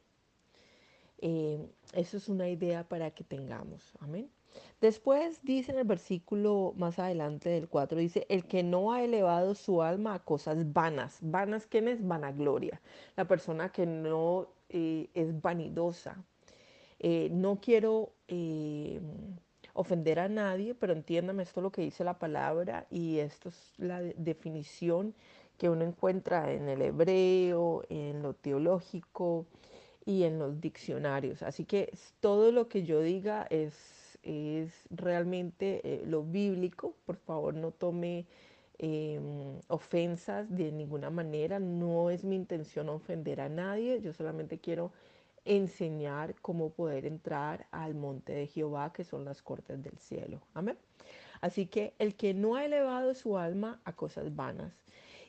Eh, 1.23 1.65
eso 1.95 2.17
es 2.17 2.29
una 2.29 2.49
idea 2.49 2.83
para 2.89 3.13
que 3.13 3.23
tengamos. 3.23 3.93
Amén. 4.01 4.29
Después 4.81 5.41
dice 5.45 5.71
en 5.71 5.79
el 5.79 5.85
versículo 5.85 6.75
más 6.77 6.99
adelante 6.99 7.49
del 7.49 7.69
4, 7.69 7.99
dice, 7.99 8.27
el 8.29 8.45
que 8.45 8.65
no 8.65 8.93
ha 8.93 9.03
elevado 9.05 9.55
su 9.55 9.83
alma 9.83 10.15
a 10.15 10.19
cosas 10.19 10.73
vanas. 10.73 11.19
Vanas, 11.23 11.67
¿quién 11.69 11.87
es? 11.87 12.07
Vanagloria. 12.07 12.83
La 13.17 13.27
persona 13.27 13.71
que 13.71 13.87
no 13.87 14.49
eh, 14.69 15.09
es 15.15 15.41
vanidosa. 15.41 16.23
Eh, 16.99 17.29
no 17.31 17.61
quiero 17.61 18.13
ofender 19.75 20.19
a 20.19 20.29
nadie, 20.29 20.75
pero 20.75 20.93
entiéndame 20.93 21.45
esto 21.45 21.61
es 21.61 21.63
lo 21.63 21.73
que 21.73 21.83
dice 21.83 22.03
la 22.03 22.19
palabra 22.19 22.87
y 22.91 23.19
esto 23.19 23.49
es 23.51 23.75
la 23.77 24.01
definición 24.01 25.15
que 25.57 25.69
uno 25.69 25.85
encuentra 25.85 26.53
en 26.53 26.69
el 26.69 26.83
hebreo, 26.83 27.85
en 27.89 28.23
lo 28.23 28.35
teológico 28.35 29.47
y 30.05 30.25
en 30.25 30.39
los 30.39 30.61
diccionarios. 30.61 31.43
Así 31.43 31.65
que 31.65 31.93
todo 32.21 32.53
lo 32.53 32.69
que 32.69 32.85
yo 32.85 33.01
diga 33.01 33.47
es, 33.51 34.19
es 34.23 34.73
realmente 34.91 35.81
eh, 35.85 36.05
lo 36.07 36.23
bíblico. 36.25 36.95
Por 37.07 37.17
favor, 37.17 37.55
no 37.55 37.71
tome 37.71 38.27
em, 38.79 39.61
ofensas 39.69 40.51
de 40.55 40.73
ninguna 40.73 41.11
manera. 41.11 41.59
No 41.59 42.11
es 42.11 42.25
mi 42.25 42.37
intención 42.37 42.89
ofender 42.89 43.41
a 43.41 43.49
nadie. 43.49 44.01
Yo 44.01 44.13
solamente 44.13 44.59
quiero 44.59 44.93
enseñar 45.45 46.35
cómo 46.41 46.71
poder 46.71 47.05
entrar 47.07 47.67
al 47.73 47.95
monte 47.95 48.33
de 48.33 48.47
Jehová, 48.47 48.93
que 48.93 49.05
son 49.05 49.25
las 49.25 49.43
cortes 49.43 49.83
del 49.83 49.99
cielo. 49.99 50.41
Amén. 50.55 50.79
Así 51.41 51.67
que 51.67 51.95
el 51.99 52.15
que 52.17 52.35
no 52.35 52.55
ha 52.57 52.65
elevado 52.65 53.15
su 53.15 53.37
alma 53.37 53.81
a 53.85 53.93
cosas 53.95 54.35
vanas. 54.37 54.73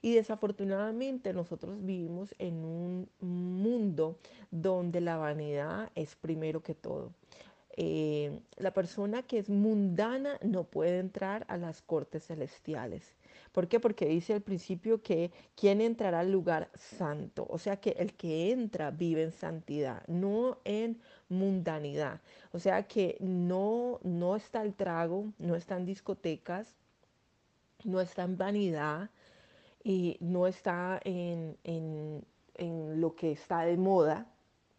Y 0.03 0.15
desafortunadamente 0.15 1.31
nosotros 1.31 1.77
vivimos 1.79 2.35
en 2.37 2.65
un 2.65 3.09
mundo 3.21 4.19
donde 4.51 4.99
la 4.99 5.15
vanidad 5.15 5.91
es 5.95 6.17
primero 6.17 6.61
que 6.61 6.75
todo. 6.75 7.13
Eh, 7.77 8.41
la 8.57 8.73
persona 8.73 9.23
que 9.23 9.39
es 9.39 9.49
mundana 9.49 10.37
no 10.43 10.65
puede 10.65 10.99
entrar 10.99 11.45
a 11.47 11.55
las 11.55 11.81
cortes 11.81 12.27
celestiales. 12.27 13.15
¿Por 13.53 13.69
qué? 13.69 13.79
Porque 13.79 14.05
dice 14.05 14.33
al 14.33 14.41
principio 14.41 15.01
que 15.01 15.31
quien 15.55 15.79
entrará 15.79 16.19
al 16.19 16.33
lugar 16.33 16.69
santo, 16.75 17.47
o 17.49 17.57
sea 17.57 17.77
que 17.77 17.91
el 17.91 18.13
que 18.13 18.51
entra 18.51 18.91
vive 18.91 19.23
en 19.23 19.31
santidad, 19.31 20.05
no 20.07 20.59
en 20.65 20.99
mundanidad. 21.29 22.19
O 22.51 22.59
sea 22.59 22.89
que 22.89 23.15
no, 23.21 24.01
no 24.03 24.35
está 24.35 24.63
el 24.63 24.73
trago, 24.73 25.31
no 25.39 25.55
está 25.55 25.77
en 25.77 25.85
discotecas, 25.85 26.75
no 27.85 28.01
está 28.01 28.23
en 28.23 28.37
vanidad 28.37 29.09
y 29.83 30.17
no 30.19 30.47
está 30.47 30.99
en, 31.03 31.57
lo 32.99 33.15
que 33.15 33.31
está 33.31 33.61
de 33.61 33.77
moda, 33.77 34.27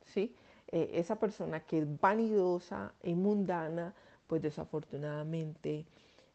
¿sí? 0.07 0.35
Eh, 0.69 0.93
esa 0.95 1.17
persona 1.17 1.61
que 1.61 1.81
es 1.81 2.01
vanidosa 2.01 2.95
y 3.03 3.15
mundana, 3.15 3.95
pues 4.27 4.43
desafortunadamente 4.43 5.85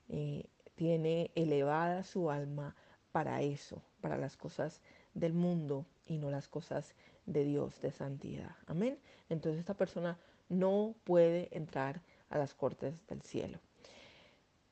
eh, 0.09 0.45
tiene 0.75 1.31
elevada 1.35 2.03
su 2.03 2.29
alma 2.29 2.75
para 3.11 3.41
eso, 3.41 3.81
para 4.01 4.17
las 4.17 4.37
cosas 4.37 4.81
del 5.13 5.33
mundo 5.33 5.85
y 6.05 6.17
no 6.17 6.29
las 6.29 6.47
cosas 6.47 6.93
de 7.25 7.43
Dios, 7.43 7.81
de 7.81 7.91
santidad. 7.91 8.55
Amén. 8.67 8.99
Entonces 9.29 9.59
esta 9.59 9.73
persona 9.73 10.17
no 10.49 10.95
puede 11.03 11.49
entrar 11.55 12.01
a 12.29 12.37
las 12.37 12.53
cortes 12.53 12.93
del 13.07 13.21
cielo. 13.21 13.59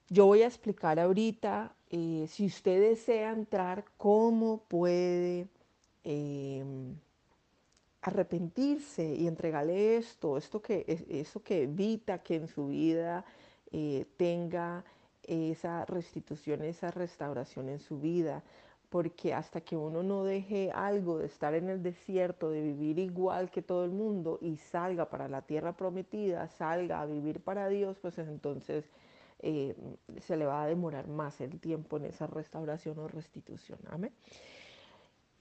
Yo 0.09 0.25
voy 0.25 0.41
a 0.43 0.47
explicar 0.47 0.99
ahorita, 0.99 1.75
eh, 1.89 2.27
si 2.29 2.45
usted 2.45 2.81
desea 2.81 3.31
entrar, 3.31 3.85
cómo 3.97 4.59
puede 4.67 5.47
em, 6.03 6.95
arrepentirse 8.01 9.15
y 9.15 9.27
entregarle 9.27 9.97
esto, 9.97 10.37
esto 10.37 10.61
que, 10.61 10.85
eso 11.09 11.41
que 11.41 11.63
evita 11.63 12.19
que 12.23 12.35
en 12.35 12.47
su 12.47 12.67
vida 12.67 13.25
eh, 13.71 14.05
tenga 14.17 14.83
esa 15.23 15.85
restitución, 15.85 16.63
esa 16.63 16.91
restauración 16.91 17.69
en 17.69 17.79
su 17.79 17.99
vida, 17.99 18.43
porque 18.89 19.33
hasta 19.33 19.61
que 19.61 19.75
uno 19.75 20.03
no 20.03 20.23
deje 20.23 20.71
algo 20.71 21.17
de 21.17 21.25
estar 21.25 21.53
en 21.53 21.69
el 21.69 21.83
desierto, 21.83 22.49
de 22.49 22.61
vivir 22.61 22.99
igual 22.99 23.51
que 23.51 23.61
todo 23.61 23.83
el 23.83 23.91
mundo 23.91 24.39
y 24.41 24.55
salga 24.57 25.09
para 25.09 25.27
la 25.27 25.41
tierra 25.41 25.75
prometida, 25.75 26.47
salga 26.47 27.01
a 27.01 27.05
vivir 27.05 27.41
para 27.41 27.67
Dios, 27.67 27.97
pues 28.01 28.17
entonces 28.17 28.85
eh, 29.39 29.75
se 30.21 30.37
le 30.37 30.45
va 30.45 30.63
a 30.63 30.67
demorar 30.67 31.07
más 31.07 31.41
el 31.41 31.59
tiempo 31.59 31.97
en 31.97 32.05
esa 32.05 32.27
restauración 32.27 32.97
o 32.99 33.07
restitución. 33.07 33.79
Amén. 33.89 34.13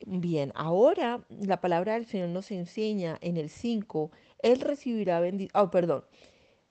Bien, 0.04 0.52
ahora 0.54 1.24
la 1.30 1.60
palabra 1.60 1.94
del 1.94 2.04
Señor 2.04 2.28
nos 2.28 2.50
enseña 2.50 3.18
en 3.22 3.38
el 3.38 3.48
5, 3.48 4.10
Él 4.40 4.60
recibirá 4.60 5.20
bendición, 5.20 5.62
oh, 5.62 5.70
perdón, 5.70 6.04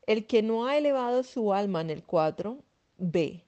el 0.06 0.28
que 0.28 0.44
no 0.44 0.68
ha 0.68 0.78
elevado 0.78 1.24
su 1.24 1.52
alma 1.52 1.82
en 1.82 1.90
el 1.90 2.04
4, 2.04 2.60
B. 2.98 3.44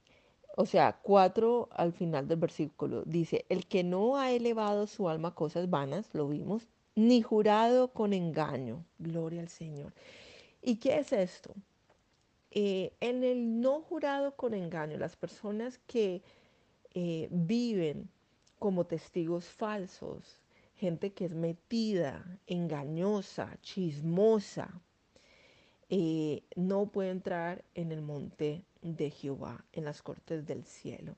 O 0.56 0.66
sea, 0.66 1.00
4 1.04 1.70
al 1.72 1.94
final 1.94 2.28
del 2.28 2.40
versículo 2.40 3.04
dice, 3.06 3.46
el 3.50 3.68
que 3.68 3.84
no 3.84 4.18
ha 4.18 4.32
elevado 4.32 4.88
su 4.88 5.08
alma 5.08 5.30
a 5.30 5.36
cosas 5.36 5.70
vanas, 5.70 6.10
lo 6.14 6.28
vimos, 6.28 6.68
ni 6.96 7.22
jurado 7.22 7.94
con 7.94 8.14
engaño. 8.14 8.84
Gloria 8.98 9.42
al 9.42 9.50
Señor. 9.50 9.94
¿Y 10.62 10.78
qué 10.78 10.98
es 10.98 11.14
esto? 11.14 11.54
Eh, 12.52 12.94
en 13.02 13.24
el 13.24 13.62
no 13.62 13.82
jurado 13.82 14.36
con 14.36 14.54
engaño, 14.54 14.98
las 14.98 15.16
personas 15.16 15.80
que 15.88 16.22
eh, 16.94 17.28
viven 17.32 18.10
como 18.60 18.86
testigos 18.86 19.46
falsos, 19.46 20.40
gente 20.76 21.12
que 21.14 21.26
es 21.26 21.34
metida, 21.34 22.40
engañosa, 22.48 23.58
chismosa, 23.62 24.82
eh, 25.90 26.44
no 26.56 26.88
puede 26.88 27.12
entrar 27.12 27.64
en 27.76 27.92
el 27.92 28.02
monte 28.02 28.64
de 28.82 29.10
Jehová, 29.10 29.64
en 29.74 29.86
las 29.86 30.02
cortes 30.02 30.46
del 30.46 30.64
cielo. 30.66 31.16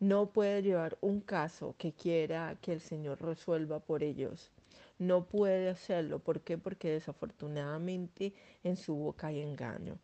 No 0.00 0.30
puede 0.30 0.62
llevar 0.62 0.96
un 1.00 1.20
caso 1.20 1.74
que 1.76 1.92
quiera 1.92 2.56
que 2.62 2.72
el 2.72 2.80
Señor 2.80 3.20
resuelva 3.20 3.80
por 3.80 4.02
ellos. 4.02 4.52
No 4.98 5.24
puede 5.24 5.68
hacerlo. 5.68 6.20
¿Por 6.20 6.40
qué? 6.40 6.56
Porque 6.56 6.90
desafortunadamente 6.90 8.32
en 8.62 8.76
su 8.76 8.94
boca 8.94 9.26
hay 9.28 9.40
engaño. 9.40 9.98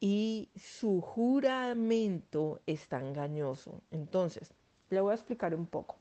Y 0.00 0.50
su 0.54 1.00
juramento 1.00 2.60
está 2.66 3.00
engañoso. 3.00 3.80
Entonces, 3.90 4.52
le 4.90 5.00
voy 5.00 5.12
a 5.12 5.14
explicar 5.14 5.54
un 5.54 5.66
poco 5.66 5.96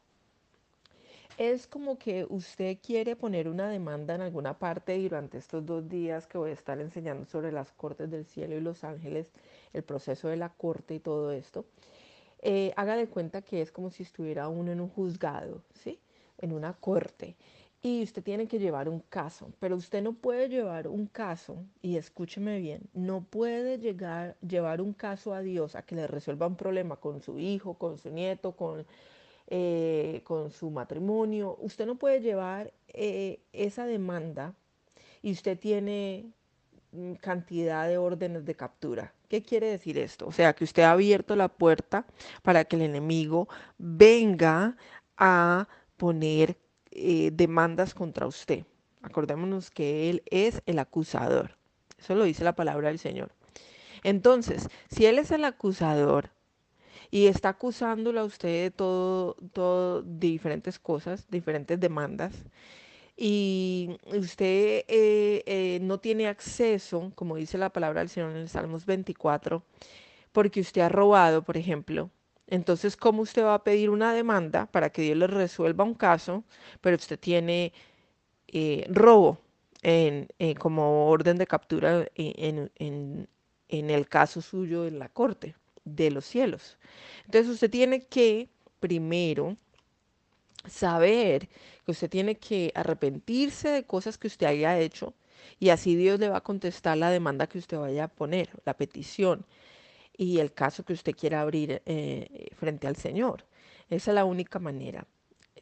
es 1.37 1.67
como 1.67 1.97
que 1.97 2.25
usted 2.29 2.77
quiere 2.81 3.15
poner 3.15 3.49
una 3.49 3.69
demanda 3.69 4.15
en 4.15 4.21
alguna 4.21 4.57
parte 4.57 4.97
durante 4.97 5.37
estos 5.37 5.65
dos 5.65 5.87
días 5.89 6.27
que 6.27 6.37
voy 6.37 6.51
a 6.51 6.53
estar 6.53 6.79
enseñando 6.79 7.25
sobre 7.25 7.51
las 7.51 7.71
cortes 7.73 8.09
del 8.09 8.25
cielo 8.25 8.55
y 8.55 8.61
los 8.61 8.83
ángeles, 8.83 9.31
el 9.73 9.83
proceso 9.83 10.29
de 10.29 10.37
la 10.37 10.49
corte 10.49 10.95
y 10.95 10.99
todo 10.99 11.31
esto. 11.31 11.65
Eh, 12.41 12.73
haga 12.77 12.95
de 12.95 13.07
cuenta 13.07 13.41
que 13.41 13.61
es 13.61 13.71
como 13.71 13.89
si 13.89 14.03
estuviera 14.03 14.47
uno 14.47 14.71
en 14.71 14.79
un 14.79 14.89
juzgado, 14.89 15.61
¿sí? 15.73 15.99
En 16.37 16.53
una 16.53 16.73
corte. 16.73 17.35
Y 17.85 18.01
usted 18.01 18.23
tiene 18.23 18.47
que 18.47 18.57
llevar 18.57 18.89
un 18.89 18.99
caso, 18.99 19.53
pero 19.59 19.75
usted 19.75 20.01
no 20.01 20.13
puede 20.13 20.49
llevar 20.49 20.87
un 20.87 21.05
caso, 21.05 21.63
y 21.83 21.97
escúcheme 21.97 22.57
bien, 22.57 22.81
no 22.95 23.21
puede 23.21 23.77
llegar, 23.77 24.37
llevar 24.41 24.81
un 24.81 24.91
caso 24.91 25.35
a 25.35 25.41
Dios 25.41 25.75
a 25.75 25.83
que 25.83 25.93
le 25.93 26.07
resuelva 26.07 26.47
un 26.47 26.55
problema 26.55 26.95
con 26.95 27.21
su 27.21 27.37
hijo, 27.37 27.75
con 27.75 27.99
su 27.99 28.09
nieto, 28.09 28.53
con 28.53 28.87
eh, 29.49 30.21
con 30.23 30.49
su 30.49 30.71
matrimonio. 30.71 31.57
Usted 31.61 31.85
no 31.85 31.93
puede 31.93 32.21
llevar 32.21 32.73
eh, 32.87 33.39
esa 33.53 33.85
demanda 33.85 34.55
y 35.21 35.31
usted 35.31 35.59
tiene 35.59 36.25
mm, 36.91 37.13
cantidad 37.21 37.87
de 37.87 37.99
órdenes 37.99 38.45
de 38.45 38.55
captura. 38.55 39.13
¿Qué 39.29 39.43
quiere 39.43 39.67
decir 39.67 39.99
esto? 39.99 40.25
O 40.25 40.31
sea, 40.31 40.53
que 40.55 40.63
usted 40.63 40.81
ha 40.81 40.93
abierto 40.93 41.35
la 41.35 41.49
puerta 41.49 42.07
para 42.41 42.65
que 42.65 42.77
el 42.77 42.81
enemigo 42.81 43.47
venga 43.77 44.75
a 45.17 45.67
poner 45.97 46.57
eh, 46.95 47.31
demandas 47.33 47.93
contra 47.93 48.27
usted. 48.27 48.65
Acordémonos 49.01 49.69
que 49.69 50.09
Él 50.09 50.23
es 50.31 50.61
el 50.65 50.79
acusador. 50.79 51.57
Eso 51.99 52.15
lo 52.15 52.23
dice 52.23 52.43
la 52.43 52.55
palabra 52.55 52.87
del 52.89 52.99
Señor. 52.99 53.31
Entonces, 54.03 54.69
si 54.89 55.05
Él 55.05 55.19
es 55.19 55.31
el 55.31 55.45
acusador, 55.45 56.29
y 57.11 57.27
está 57.27 57.49
acusándola 57.49 58.21
a 58.21 58.25
usted 58.25 58.63
de 58.63 58.71
todo, 58.71 59.35
todo, 59.53 60.01
de 60.01 60.27
diferentes 60.27 60.79
cosas, 60.79 61.25
diferentes 61.29 61.79
demandas, 61.79 62.33
y 63.17 63.97
usted 64.07 64.83
eh, 64.87 65.43
eh, 65.45 65.79
no 65.81 65.99
tiene 65.99 66.27
acceso, 66.27 67.11
como 67.15 67.37
dice 67.37 67.57
la 67.57 67.69
palabra 67.69 68.01
del 68.01 68.09
Señor 68.09 68.31
en 68.31 68.37
el 68.37 68.49
Salmos 68.49 68.85
24, 68.85 69.63
porque 70.31 70.59
usted 70.59 70.81
ha 70.81 70.89
robado, 70.89 71.43
por 71.43 71.57
ejemplo. 71.57 72.09
Entonces, 72.47 72.95
¿cómo 72.97 73.23
usted 73.23 73.43
va 73.43 73.55
a 73.55 73.63
pedir 73.63 73.89
una 73.89 74.13
demanda 74.13 74.67
para 74.67 74.91
que 74.91 75.01
Dios 75.01 75.17
le 75.17 75.27
resuelva 75.27 75.83
un 75.83 75.95
caso, 75.95 76.43
pero 76.81 76.95
usted 76.95 77.19
tiene 77.19 77.73
eh, 78.47 78.85
robo 78.89 79.39
en, 79.81 80.27
como 80.59 81.09
orden 81.09 81.37
de 81.37 81.47
captura 81.47 82.07
en, 82.15 82.71
en 82.77 83.89
el 83.89 84.07
caso 84.07 84.41
suyo 84.41 84.85
en 84.85 84.99
la 84.99 85.09
corte? 85.09 85.55
de 85.85 86.11
los 86.11 86.25
cielos. 86.25 86.77
Entonces 87.25 87.53
usted 87.53 87.69
tiene 87.69 88.01
que 88.01 88.49
primero 88.79 89.55
saber 90.67 91.47
que 91.85 91.91
usted 91.91 92.09
tiene 92.09 92.35
que 92.35 92.71
arrepentirse 92.75 93.69
de 93.69 93.85
cosas 93.85 94.17
que 94.17 94.27
usted 94.27 94.47
haya 94.47 94.79
hecho 94.79 95.13
y 95.59 95.69
así 95.69 95.95
Dios 95.95 96.19
le 96.19 96.29
va 96.29 96.37
a 96.37 96.43
contestar 96.43 96.97
la 96.97 97.11
demanda 97.11 97.47
que 97.47 97.59
usted 97.59 97.77
vaya 97.77 98.05
a 98.05 98.07
poner, 98.07 98.49
la 98.65 98.75
petición 98.75 99.45
y 100.17 100.39
el 100.39 100.53
caso 100.53 100.83
que 100.83 100.93
usted 100.93 101.15
quiera 101.15 101.41
abrir 101.41 101.81
eh, 101.85 102.49
frente 102.55 102.87
al 102.87 102.95
Señor. 102.95 103.45
Esa 103.89 104.11
es 104.11 104.15
la 104.15 104.25
única 104.25 104.59
manera. 104.59 105.07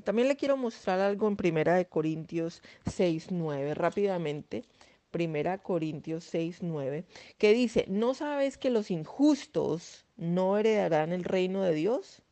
También 0.03 0.27
le 0.27 0.35
quiero 0.35 0.57
mostrar 0.57 0.99
algo 0.99 1.27
en 1.27 1.35
Primera 1.35 1.75
de 1.75 1.85
Corintios 1.85 2.61
6, 2.85 3.27
9 3.31 3.73
rápidamente 3.73 4.63
Primera 5.13 5.59
Corintios 5.59 6.23
6, 6.23 6.63
9, 6.63 7.05
que 7.37 7.53
dice, 7.53 7.85
¿no 7.87 8.15
sabes 8.15 8.57
que 8.57 8.71
los 8.71 8.89
injustos 8.89 10.07
no 10.17 10.57
heredarán 10.57 11.13
el 11.13 11.23
reino 11.23 11.61
de 11.61 11.75
Dios? 11.75 12.23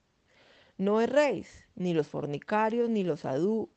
No 0.80 1.00
erréis, 1.00 1.68
ni 1.76 1.94
los 1.94 2.08
fornicarios, 2.08 2.90
ni 2.90 3.04
los 3.04 3.24
adu 3.24 3.70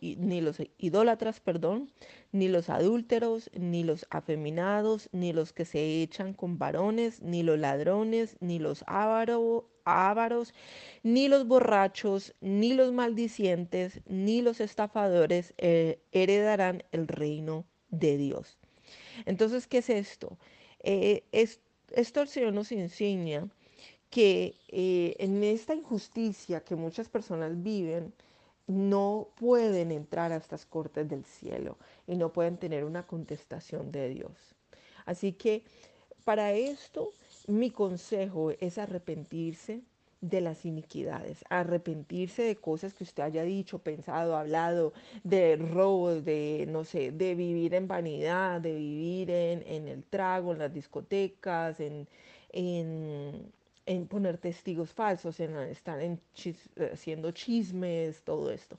ni 0.00 0.40
los 0.40 0.58
idólatras, 0.78 1.40
perdón, 1.40 1.92
ni 2.32 2.48
los 2.48 2.68
adúlteros, 2.68 3.50
ni 3.54 3.84
los 3.84 4.06
afeminados, 4.10 5.08
ni 5.12 5.32
los 5.32 5.52
que 5.52 5.64
se 5.64 6.02
echan 6.02 6.34
con 6.34 6.58
varones, 6.58 7.22
ni 7.22 7.42
los 7.42 7.58
ladrones, 7.58 8.36
ni 8.40 8.58
los 8.58 8.84
ávaros, 8.86 10.54
ni 11.02 11.28
los 11.28 11.46
borrachos, 11.46 12.34
ni 12.40 12.74
los 12.74 12.92
maldicientes, 12.92 14.00
ni 14.06 14.42
los 14.42 14.60
estafadores 14.60 15.54
eh, 15.58 16.00
heredarán 16.12 16.82
el 16.92 17.08
reino 17.08 17.64
de 17.90 18.16
Dios. 18.16 18.58
Entonces, 19.26 19.66
¿qué 19.66 19.78
es 19.78 19.90
esto? 19.90 20.38
Eh, 20.80 21.24
esto 21.32 22.20
el 22.20 22.28
Señor 22.28 22.52
nos 22.52 22.72
enseña 22.72 23.48
que 24.10 24.56
eh, 24.68 25.14
en 25.18 25.42
esta 25.44 25.74
injusticia 25.74 26.60
que 26.64 26.74
muchas 26.74 27.08
personas 27.08 27.62
viven, 27.62 28.12
no 28.70 29.28
pueden 29.36 29.90
entrar 29.90 30.32
a 30.32 30.36
estas 30.36 30.66
cortes 30.66 31.08
del 31.08 31.24
cielo 31.24 31.76
y 32.06 32.16
no 32.16 32.32
pueden 32.32 32.56
tener 32.56 32.84
una 32.84 33.06
contestación 33.06 33.90
de 33.90 34.08
Dios. 34.08 34.54
Así 35.06 35.32
que 35.32 35.64
para 36.24 36.52
esto 36.52 37.12
mi 37.48 37.70
consejo 37.70 38.52
es 38.52 38.78
arrepentirse 38.78 39.82
de 40.20 40.40
las 40.42 40.66
iniquidades, 40.66 41.44
arrepentirse 41.48 42.42
de 42.42 42.56
cosas 42.56 42.92
que 42.92 43.04
usted 43.04 43.22
haya 43.22 43.42
dicho, 43.42 43.78
pensado, 43.78 44.36
hablado, 44.36 44.92
de 45.24 45.56
robos, 45.56 46.24
de, 46.24 46.66
no 46.68 46.84
sé, 46.84 47.10
de 47.10 47.34
vivir 47.34 47.74
en 47.74 47.88
vanidad, 47.88 48.60
de 48.60 48.74
vivir 48.74 49.30
en, 49.30 49.62
en 49.66 49.88
el 49.88 50.04
trago, 50.04 50.52
en 50.52 50.58
las 50.58 50.74
discotecas, 50.74 51.80
en, 51.80 52.06
en 52.50 53.50
en 53.90 54.06
poner 54.06 54.38
testigos 54.38 54.92
falsos, 54.92 55.40
en 55.40 55.56
estar 55.56 56.00
en 56.00 56.20
haciendo 56.92 57.32
chismes, 57.32 58.22
todo 58.22 58.52
esto. 58.52 58.76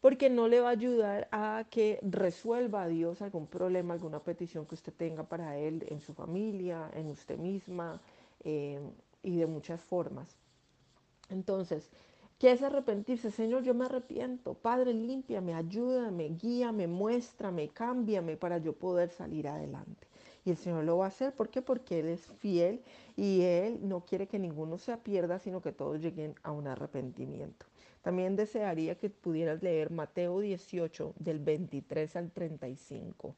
Porque 0.00 0.30
no 0.30 0.48
le 0.48 0.60
va 0.60 0.68
a 0.68 0.78
ayudar 0.80 1.28
a 1.32 1.66
que 1.70 1.98
resuelva 2.02 2.84
a 2.84 2.88
Dios 2.88 3.20
algún 3.20 3.46
problema, 3.46 3.92
alguna 3.92 4.20
petición 4.20 4.64
que 4.66 4.74
usted 4.74 4.94
tenga 4.94 5.24
para 5.24 5.58
Él 5.58 5.84
en 5.90 6.00
su 6.00 6.14
familia, 6.14 6.90
en 6.94 7.10
usted 7.10 7.36
misma 7.38 8.00
eh, 8.42 8.80
y 9.22 9.36
de 9.36 9.46
muchas 9.46 9.82
formas. 9.82 10.28
Entonces, 11.28 11.90
¿qué 12.38 12.52
es 12.52 12.62
arrepentirse? 12.62 13.30
Señor, 13.30 13.64
yo 13.64 13.74
me 13.74 13.84
arrepiento. 13.84 14.54
Padre, 14.54 14.94
límpiame, 14.94 15.52
ayúdame, 15.54 16.30
guíame, 16.40 16.86
muéstrame, 16.86 17.68
cámbiame 17.68 18.38
para 18.38 18.56
yo 18.58 18.72
poder 18.72 19.10
salir 19.10 19.46
adelante. 19.46 20.06
Y 20.44 20.50
el 20.50 20.56
Señor 20.56 20.84
lo 20.84 20.98
va 20.98 21.06
a 21.06 21.08
hacer. 21.08 21.32
¿Por 21.32 21.48
qué? 21.48 21.62
Porque 21.62 22.00
Él 22.00 22.08
es 22.08 22.26
fiel 22.38 22.82
y 23.16 23.42
Él 23.42 23.78
no 23.82 24.04
quiere 24.04 24.26
que 24.26 24.38
ninguno 24.38 24.78
se 24.78 24.96
pierda, 24.98 25.38
sino 25.38 25.62
que 25.62 25.72
todos 25.72 26.00
lleguen 26.00 26.34
a 26.42 26.52
un 26.52 26.66
arrepentimiento. 26.66 27.66
También 28.02 28.36
desearía 28.36 28.96
que 28.96 29.08
pudieras 29.08 29.62
leer 29.62 29.90
Mateo 29.90 30.40
18 30.40 31.14
del 31.18 31.38
23 31.38 32.16
al 32.16 32.30
35. 32.30 33.34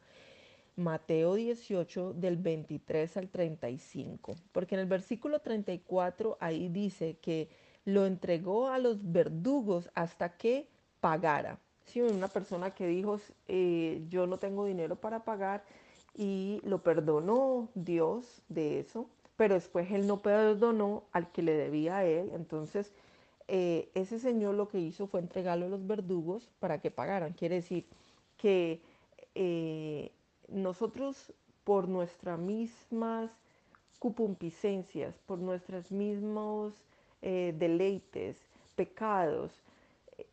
Mateo 0.75 1.37
18 1.37 2.15
del 2.15 2.37
23 2.37 3.17
al 3.17 3.29
35. 3.29 4.35
Porque 4.51 4.75
en 4.75 4.81
el 4.81 4.87
versículo 4.87 5.39
34 5.39 6.37
ahí 6.41 6.69
dice 6.69 7.17
que 7.23 7.49
lo 7.85 8.05
entregó 8.05 8.69
a 8.69 8.79
los 8.79 9.13
verdugos 9.13 9.89
hasta 9.95 10.37
que 10.37 10.67
pagara. 11.01 11.61
Si 11.85 12.03
una 12.03 12.27
persona 12.27 12.75
que 12.75 12.89
dijo, 12.89 13.21
eh, 13.47 14.03
yo 14.09 14.27
no 14.27 14.39
tengo 14.39 14.67
dinero 14.67 14.97
para 14.97 15.25
pagar, 15.25 15.65
y 16.17 16.61
lo 16.65 16.83
perdonó 16.83 17.69
Dios 17.75 18.43
de 18.49 18.81
eso, 18.81 19.09
pero 19.37 19.55
después 19.55 19.91
él 19.91 20.07
no 20.07 20.23
perdonó 20.23 21.05
al 21.13 21.31
que 21.31 21.43
le 21.43 21.53
debía 21.53 21.99
a 21.99 22.05
él, 22.07 22.31
entonces 22.35 22.93
eh, 23.49 23.91
ese 23.95 24.19
señor 24.19 24.55
lo 24.55 24.69
que 24.69 24.79
hizo 24.79 25.07
fue 25.07 25.21
entregarlo 25.21 25.67
a 25.67 25.69
los 25.69 25.87
verdugos 25.87 26.51
para 26.59 26.81
que 26.81 26.91
pagaran. 26.91 27.33
Quiere 27.33 27.57
decir 27.57 27.87
que 28.37 28.81
eh, 29.35 30.11
nosotros 30.49 31.33
por 31.65 31.89
nuestras 31.89 32.39
mismas 32.39 33.31
cupumpicencias, 33.99 35.19
por 35.27 35.39
nuestros 35.39 35.91
mismos 35.91 36.75
eh, 37.23 37.55
deleites, 37.59 38.37
pecados, 38.75 39.53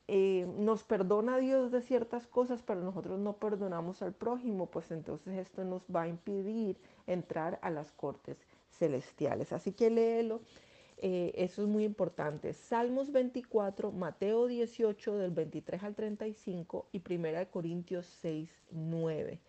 eh, 0.07 0.45
nos 0.57 0.83
perdona 0.83 1.37
Dios 1.37 1.71
de 1.71 1.81
ciertas 1.81 2.27
cosas, 2.27 2.61
pero 2.61 2.81
nosotros 2.81 3.19
no 3.19 3.37
perdonamos 3.37 4.01
al 4.01 4.13
prójimo, 4.13 4.69
pues 4.69 4.91
entonces 4.91 5.37
esto 5.37 5.63
nos 5.63 5.83
va 5.83 6.03
a 6.03 6.07
impedir 6.07 6.77
entrar 7.07 7.59
a 7.61 7.69
las 7.69 7.91
cortes 7.91 8.37
celestiales. 8.69 9.53
Así 9.53 9.71
que 9.71 9.89
léelo, 9.89 10.41
eh, 10.97 11.33
eso 11.35 11.61
es 11.61 11.67
muy 11.67 11.83
importante. 11.83 12.53
Salmos 12.53 13.11
24, 13.11 13.91
Mateo 13.91 14.47
18 14.47 15.17
del 15.17 15.31
23 15.31 15.83
al 15.83 15.95
35 15.95 16.87
y 16.91 17.01
1 17.01 17.51
Corintios 17.51 18.05
6, 18.21 18.49
9. 18.71 19.39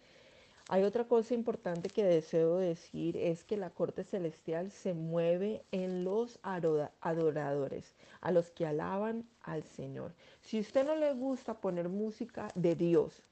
Hay 0.70 0.82
otra 0.82 1.04
cosa 1.04 1.34
importante 1.34 1.90
que 1.90 2.04
deseo 2.04 2.56
decir, 2.56 3.18
es 3.18 3.44
que 3.44 3.58
la 3.58 3.68
corte 3.68 4.02
celestial 4.02 4.70
se 4.70 4.94
mueve 4.94 5.62
en 5.72 6.04
los 6.04 6.38
adoradores, 6.42 7.94
a 8.22 8.32
los 8.32 8.50
que 8.50 8.64
alaban 8.64 9.28
al 9.42 9.62
Señor. 9.62 10.14
Si 10.40 10.58
usted 10.58 10.86
no 10.86 10.96
le 10.96 11.12
gusta 11.12 11.60
poner 11.60 11.90
música 11.90 12.48
de 12.54 12.74
Dios, 12.76 13.22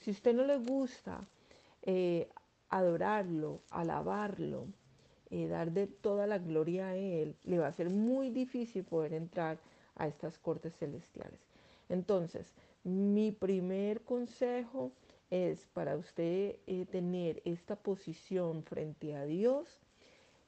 si 0.00 0.10
usted 0.10 0.34
no 0.34 0.44
le 0.44 0.58
gusta 0.58 1.20
eh, 1.82 2.28
adorarlo, 2.68 3.60
alabarlo, 3.70 4.66
eh, 5.30 5.46
dar 5.46 5.70
de 5.70 5.86
toda 5.86 6.26
la 6.26 6.38
gloria 6.38 6.88
a 6.88 6.96
Él, 6.96 7.36
le 7.44 7.60
va 7.60 7.68
a 7.68 7.72
ser 7.72 7.90
muy 7.90 8.30
difícil 8.30 8.82
poder 8.82 9.12
entrar 9.12 9.58
a 9.94 10.08
estas 10.08 10.36
cortes 10.36 10.76
celestiales. 10.76 11.38
Entonces, 11.88 12.52
mi 12.82 13.30
primer 13.30 14.02
consejo 14.02 14.90
es 15.30 15.66
para 15.66 15.96
usted 15.96 16.56
eh, 16.66 16.86
tener 16.90 17.42
esta 17.44 17.76
posición 17.76 18.62
frente 18.62 19.16
a 19.16 19.24
Dios 19.24 19.80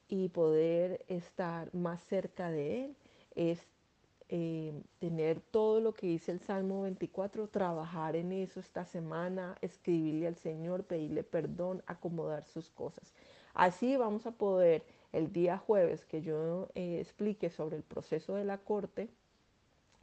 y 0.07 0.29
poder 0.29 1.05
estar 1.07 1.73
más 1.73 2.01
cerca 2.03 2.49
de 2.49 2.85
Él, 2.85 2.95
es 3.35 3.67
eh, 4.29 4.73
tener 4.99 5.41
todo 5.41 5.79
lo 5.79 5.93
que 5.93 6.07
dice 6.07 6.31
el 6.31 6.39
Salmo 6.39 6.83
24, 6.83 7.47
trabajar 7.47 8.15
en 8.15 8.31
eso 8.31 8.59
esta 8.59 8.85
semana, 8.85 9.57
escribirle 9.61 10.27
al 10.27 10.35
Señor, 10.35 10.83
pedirle 10.83 11.23
perdón, 11.23 11.83
acomodar 11.85 12.45
sus 12.45 12.69
cosas. 12.69 13.13
Así 13.53 13.97
vamos 13.97 14.25
a 14.25 14.31
poder 14.31 14.83
el 15.11 15.33
día 15.33 15.57
jueves 15.57 16.05
que 16.05 16.21
yo 16.21 16.69
eh, 16.75 16.99
explique 16.99 17.49
sobre 17.49 17.77
el 17.77 17.83
proceso 17.83 18.35
de 18.35 18.45
la 18.45 18.59
corte, 18.59 19.09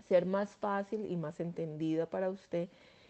ser 0.08 0.26
más 0.26 0.50
fácil 0.56 1.06
y 1.06 1.16
más 1.16 1.40
entendida 1.40 2.06
para 2.06 2.28
usted 2.30 2.68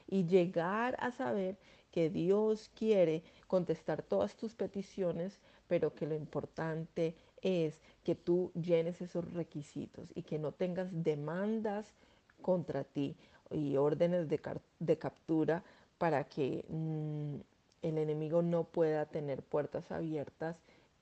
y 0.09 0.27
llegar 0.27 0.97
a 1.01 1.11
saber 1.11 1.59
que 1.91 2.11
Dios 2.11 2.71
quiere 2.75 3.23
contestar 3.47 4.03
todas 4.03 4.37
tus 4.37 4.55
peticiones, 4.55 5.41
pero 5.67 5.95
que 5.95 6.07
lo 6.07 6.15
importante 6.15 7.15
es 7.43 7.81
que 8.05 8.15
tú 8.15 8.53
llenes 8.55 9.01
esos 9.01 9.33
requisitos 9.33 10.11
y 10.15 10.23
que 10.23 10.39
no 10.39 10.53
tengas 10.53 10.89
demandas 11.05 11.95
contra 12.43 12.85
ti 12.85 13.17
y 13.51 13.77
órdenes 13.77 14.29
de, 14.29 14.99
captura 14.99 15.63
para 15.99 16.25
que 16.25 16.65
mm, 16.69 17.37
el 17.83 17.99
enemigo 17.99 18.43
no 18.43 18.65
pueda 18.65 19.07
tener 19.07 19.43
puertas 19.43 19.91
abiertas 19.91 20.57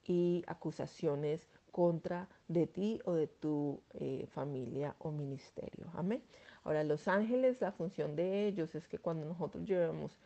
y 0.07 0.45
acusaciones 0.47 1.49
contra 1.73 2.29
de 2.47 2.67
ti 2.67 3.01
o 3.05 3.15
de 3.15 3.27
tu 3.27 3.81
eh, 3.95 4.27
familia 4.33 4.95
o 4.99 5.11
ministerio. 5.11 5.91
Amén. 5.95 6.23
Ahora, 6.65 6.83
los 6.83 7.09
ángeles, 7.09 7.61
la 7.61 7.73
función 7.73 8.17
de 8.17 8.47
ellos 8.47 8.75
es 8.75 8.89
que 8.89 8.99
cuando 8.99 9.27
nosotros 9.27 9.65
llevemos 9.65 10.17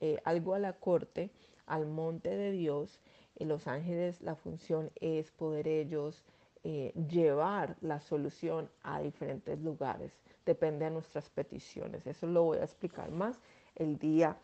eh, 0.00 0.20
algo 0.24 0.54
a 0.54 0.58
la 0.58 0.74
corte, 0.74 1.30
al 1.66 1.86
monte 1.86 2.36
de 2.36 2.52
Dios, 2.52 3.00
eh, 3.36 3.46
los 3.46 3.66
ángeles, 3.66 4.20
la 4.20 4.34
función 4.34 4.90
es 5.00 5.30
poder 5.32 5.66
ellos 5.66 6.22
eh, 6.64 6.92
llevar 7.08 7.76
la 7.80 8.00
solución 8.00 8.68
a 8.82 9.00
diferentes 9.00 9.58
lugares. 9.60 10.12
Depende 10.44 10.84
de 10.84 10.90
nuestras 10.90 11.30
peticiones. 11.30 12.06
Eso 12.06 12.26
lo 12.26 12.44
voy 12.44 12.58
a 12.58 12.64
explicar 12.64 13.10
más 13.10 13.40
el 13.74 13.98
día 13.98 14.36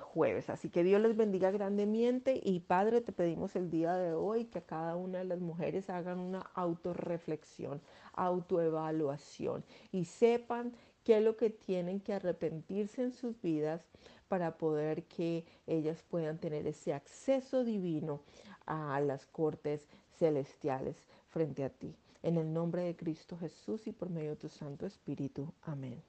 jueves. 0.00 0.50
Así 0.50 0.70
que 0.70 0.84
Dios 0.84 1.00
les 1.00 1.16
bendiga 1.16 1.50
grandemente 1.50 2.40
y 2.42 2.60
Padre, 2.60 3.00
te 3.00 3.12
pedimos 3.12 3.56
el 3.56 3.70
día 3.70 3.94
de 3.94 4.14
hoy 4.14 4.44
que 4.44 4.62
cada 4.62 4.94
una 4.96 5.18
de 5.18 5.24
las 5.24 5.40
mujeres 5.40 5.90
hagan 5.90 6.20
una 6.20 6.40
autorreflexión, 6.54 7.80
autoevaluación 8.12 9.64
y 9.90 10.04
sepan 10.04 10.74
qué 11.02 11.18
es 11.18 11.24
lo 11.24 11.36
que 11.36 11.50
tienen 11.50 12.00
que 12.00 12.14
arrepentirse 12.14 13.02
en 13.02 13.12
sus 13.12 13.40
vidas 13.42 13.84
para 14.28 14.56
poder 14.58 15.04
que 15.04 15.44
ellas 15.66 16.04
puedan 16.08 16.38
tener 16.38 16.66
ese 16.68 16.94
acceso 16.94 17.64
divino 17.64 18.22
a 18.66 19.00
las 19.00 19.26
cortes 19.26 19.88
celestiales 20.18 20.96
frente 21.28 21.64
a 21.64 21.70
ti. 21.70 21.96
En 22.22 22.36
el 22.38 22.52
nombre 22.52 22.82
de 22.82 22.96
Cristo 22.96 23.36
Jesús 23.36 23.88
y 23.88 23.92
por 23.92 24.08
medio 24.08 24.30
de 24.30 24.36
tu 24.36 24.48
Santo 24.48 24.86
Espíritu. 24.86 25.52
Amén. 25.62 26.04